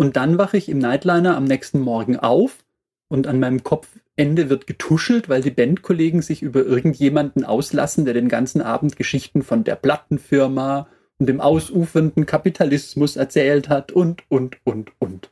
[0.00, 2.64] Und dann wache ich im Nightliner am nächsten Morgen auf
[3.08, 8.30] und an meinem Kopfende wird getuschelt, weil die Bandkollegen sich über irgendjemanden auslassen, der den
[8.30, 10.88] ganzen Abend Geschichten von der Plattenfirma
[11.18, 15.30] und dem ausufernden Kapitalismus erzählt hat und, und, und, und.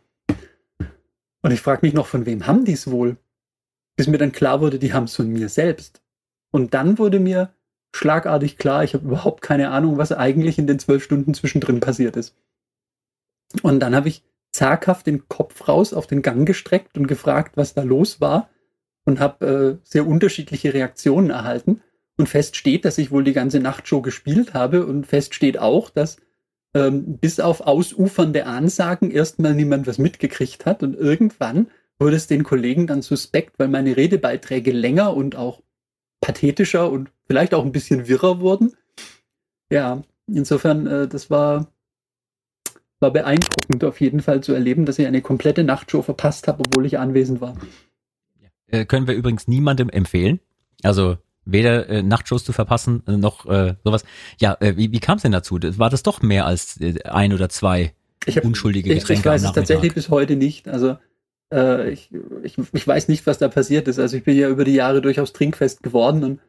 [1.40, 3.16] Und ich frage mich noch, von wem haben die es wohl?
[3.96, 6.02] Bis mir dann klar wurde, die haben es von mir selbst.
[6.50, 7.54] Und dann wurde mir
[7.96, 12.16] schlagartig klar, ich habe überhaupt keine Ahnung, was eigentlich in den zwölf Stunden zwischendrin passiert
[12.16, 12.36] ist.
[13.62, 14.24] Und dann habe ich
[14.58, 18.50] zaghaft den Kopf raus auf den Gang gestreckt und gefragt, was da los war
[19.04, 21.80] und habe äh, sehr unterschiedliche Reaktionen erhalten.
[22.16, 25.90] Und fest steht, dass ich wohl die ganze Nachtshow gespielt habe und fest steht auch,
[25.90, 26.16] dass
[26.74, 31.68] ähm, bis auf ausufernde Ansagen erstmal niemand was mitgekriegt hat und irgendwann
[32.00, 35.62] wurde es den Kollegen dann suspekt, weil meine Redebeiträge länger und auch
[36.20, 38.74] pathetischer und vielleicht auch ein bisschen wirrer wurden.
[39.70, 41.68] Ja, insofern, äh, das war
[43.00, 43.47] war beeindruckend
[43.82, 47.40] auf jeden Fall zu erleben, dass ich eine komplette Nachtshow verpasst habe, obwohl ich anwesend
[47.40, 47.54] war.
[48.66, 50.40] Äh, können wir übrigens niemandem empfehlen.
[50.82, 54.04] Also weder äh, Nachtshows zu verpassen, äh, noch äh, sowas.
[54.38, 55.58] Ja, äh, wie, wie kam es denn dazu?
[55.60, 57.94] War das doch mehr als äh, ein oder zwei
[58.26, 60.68] Ich hab, unschuldige ich, Getränke ich weiß am es tatsächlich bis heute nicht.
[60.68, 60.98] Also
[61.52, 62.10] äh, ich,
[62.42, 63.98] ich, ich weiß nicht, was da passiert ist.
[63.98, 66.40] Also ich bin ja über die Jahre durchaus trinkfest geworden und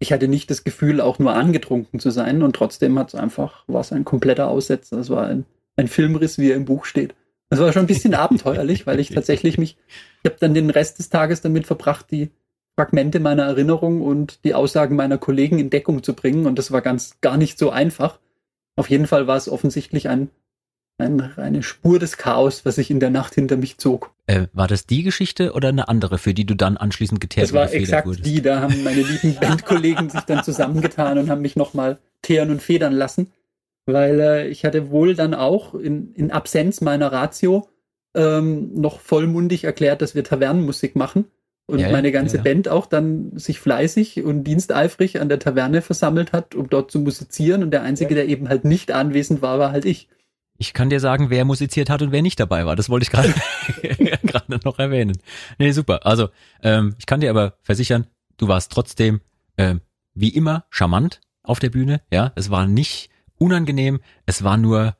[0.00, 3.64] ich hatte nicht das Gefühl, auch nur angetrunken zu sein und trotzdem hat es einfach,
[3.66, 4.98] war es ein kompletter Aussetzer.
[4.98, 5.44] Es war ein,
[5.80, 7.14] ein Filmriss, wie er im Buch steht.
[7.48, 9.76] Das war schon ein bisschen abenteuerlich, weil ich tatsächlich mich,
[10.22, 12.30] ich habe dann den Rest des Tages damit verbracht, die
[12.76, 16.80] Fragmente meiner Erinnerung und die Aussagen meiner Kollegen in Deckung zu bringen und das war
[16.80, 18.20] ganz gar nicht so einfach.
[18.76, 20.30] Auf jeden Fall war es offensichtlich ein,
[20.96, 24.14] ein, eine Spur des Chaos, was sich in der Nacht hinter mich zog.
[24.26, 27.52] Äh, war das die Geschichte oder eine andere, für die du dann anschließend geteert Das
[27.52, 28.24] war exakt wurdest?
[28.24, 32.62] die, da haben meine lieben Bandkollegen sich dann zusammengetan und haben mich nochmal teeren und
[32.62, 33.32] federn lassen,
[33.92, 37.68] weil äh, ich hatte wohl dann auch in, in Absenz meiner Ratio
[38.14, 41.26] ähm, noch vollmundig erklärt, dass wir Tavernenmusik machen
[41.70, 42.50] und Ja, meine ganze ja, ja.
[42.50, 46.98] Band auch dann sich fleißig und diensteifrig an der Taverne versammelt hat, um dort zu
[46.98, 50.08] musizieren und der Einzige, der eben halt nicht anwesend war, war halt ich.
[50.58, 52.76] Ich kann dir sagen, wer musiziert hat und wer nicht dabei war.
[52.76, 53.32] Das wollte ich gerade
[54.26, 55.16] gerade noch erwähnen.
[55.58, 56.04] Nee, super.
[56.04, 56.28] Also,
[56.62, 59.20] ähm, ich kann dir aber versichern, du warst trotzdem
[59.56, 59.80] ähm,
[60.12, 62.02] wie immer charmant auf der Bühne.
[62.12, 63.10] Ja, es war nicht
[63.40, 64.94] unangenehm, es war nur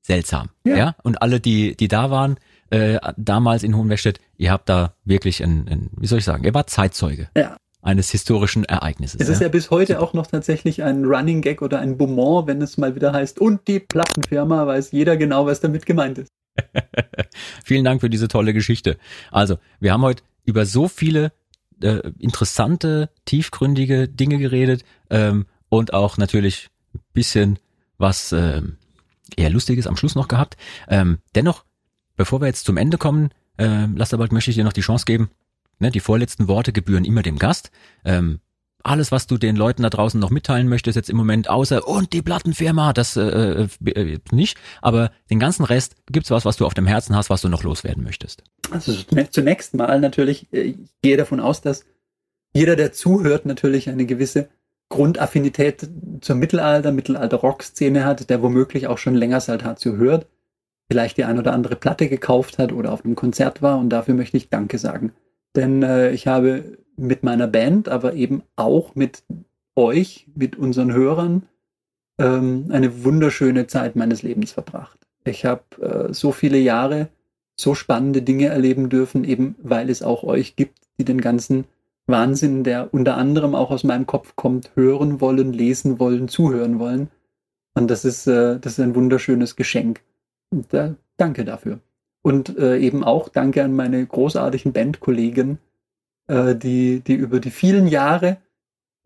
[0.00, 0.48] seltsam.
[0.66, 0.96] Ja, Ja.
[1.04, 2.36] und alle, die die da waren
[2.70, 6.54] äh, damals in Hohenwestedt, ihr habt da wirklich ein, ein, wie soll ich sagen, ihr
[6.54, 7.56] wart Zeitzeuge Ja.
[7.82, 9.20] eines historischen Ereignisses.
[9.20, 12.62] Es ist ja bis heute auch noch tatsächlich ein Running Gag oder ein Beaumont, wenn
[12.62, 16.28] es mal wieder heißt, und die Plattenfirma weiß jeder genau, was damit gemeint ist.
[17.64, 18.98] Vielen Dank für diese tolle Geschichte.
[19.30, 21.32] Also, wir haben heute über so viele
[21.82, 26.68] äh, interessante, tiefgründige Dinge geredet ähm, und auch natürlich
[27.12, 27.58] bisschen
[27.98, 28.76] was ähm,
[29.36, 30.56] eher Lustiges am Schluss noch gehabt.
[30.88, 31.64] Ähm, dennoch,
[32.16, 35.30] bevor wir jetzt zum Ende kommen, äh, Lasterbald, möchte ich dir noch die Chance geben.
[35.78, 37.70] Ne, die vorletzten Worte gebühren immer dem Gast.
[38.04, 38.40] Ähm,
[38.84, 42.12] alles, was du den Leuten da draußen noch mitteilen möchtest jetzt im Moment, außer und
[42.12, 46.74] die Plattenfirma, das äh, äh, nicht, aber den ganzen Rest gibt's was, was du auf
[46.74, 48.42] dem Herzen hast, was du noch loswerden möchtest.
[48.70, 48.92] Also
[49.30, 51.84] zunächst mal natürlich, äh, ich gehe davon aus, dass
[52.54, 54.48] jeder, der zuhört, natürlich eine gewisse
[54.92, 55.88] Grundaffinität
[56.20, 60.26] zur Mittelalter, Mittelalter-Rock-Szene hat, der womöglich auch schon länger Saltatio hört,
[60.90, 64.14] vielleicht die ein oder andere Platte gekauft hat oder auf einem Konzert war und dafür
[64.14, 65.12] möchte ich Danke sagen.
[65.56, 69.22] Denn äh, ich habe mit meiner Band, aber eben auch mit
[69.76, 71.44] euch, mit unseren Hörern,
[72.18, 74.98] ähm, eine wunderschöne Zeit meines Lebens verbracht.
[75.24, 77.08] Ich habe äh, so viele Jahre
[77.56, 81.64] so spannende Dinge erleben dürfen, eben weil es auch euch gibt, die den ganzen
[82.06, 87.10] Wahnsinn, der unter anderem auch aus meinem Kopf kommt, hören wollen, lesen wollen, zuhören wollen.
[87.74, 90.02] Und das ist, äh, das ist ein wunderschönes Geschenk.
[90.50, 91.80] Und, äh, danke dafür.
[92.22, 95.58] Und äh, eben auch danke an meine großartigen Bandkollegen,
[96.28, 98.38] äh, die, die über die vielen Jahre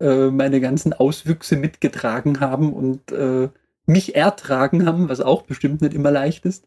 [0.01, 3.49] äh, meine ganzen Auswüchse mitgetragen haben und äh,
[3.86, 6.66] mich ertragen haben, was auch bestimmt nicht immer leicht ist.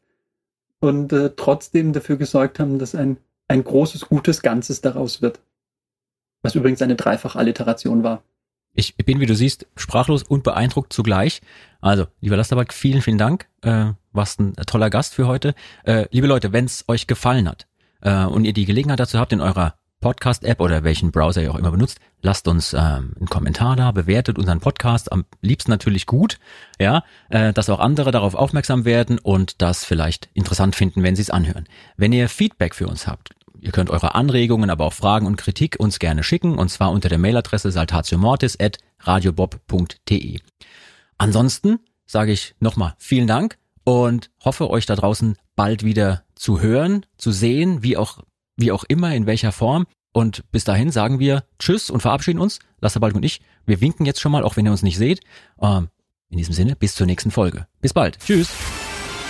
[0.81, 3.17] Und trotzdem dafür gesorgt haben, dass ein,
[3.49, 5.41] ein großes, gutes Ganzes daraus wird.
[6.41, 8.23] Was übrigens eine Dreifach-Alliteration war.
[8.73, 11.41] Ich bin, wie du siehst, sprachlos und beeindruckt zugleich.
[11.81, 13.47] Also, lieber Lasterbach, vielen, vielen Dank.
[13.61, 15.53] Äh, warst ein toller Gast für heute.
[15.83, 17.67] Äh, liebe Leute, wenn es euch gefallen hat
[18.01, 21.57] äh, und ihr die Gelegenheit dazu habt, in eurer Podcast-App oder welchen Browser ihr auch
[21.57, 26.39] immer benutzt, lasst uns ähm, einen Kommentar da, bewertet unseren Podcast, am liebsten natürlich gut,
[26.79, 31.23] ja, äh, dass auch andere darauf aufmerksam werden und das vielleicht interessant finden, wenn sie
[31.23, 31.67] es anhören.
[31.97, 33.31] Wenn ihr Feedback für uns habt,
[33.61, 37.09] ihr könnt eure Anregungen, aber auch Fragen und Kritik uns gerne schicken, und zwar unter
[37.09, 40.39] der Mailadresse saltatiomortis at radiobob.de.
[41.17, 47.05] Ansonsten sage ich nochmal vielen Dank und hoffe euch da draußen bald wieder zu hören,
[47.17, 48.19] zu sehen, wie auch
[48.55, 49.87] wie auch immer, in welcher Form.
[50.11, 52.59] Und bis dahin sagen wir Tschüss und verabschieden uns.
[52.81, 53.41] Lasserbald und ich.
[53.65, 55.21] Wir winken jetzt schon mal, auch wenn ihr uns nicht seht.
[55.61, 55.89] Ähm,
[56.29, 57.67] in diesem Sinne, bis zur nächsten Folge.
[57.81, 58.19] Bis bald.
[58.19, 58.49] Tschüss.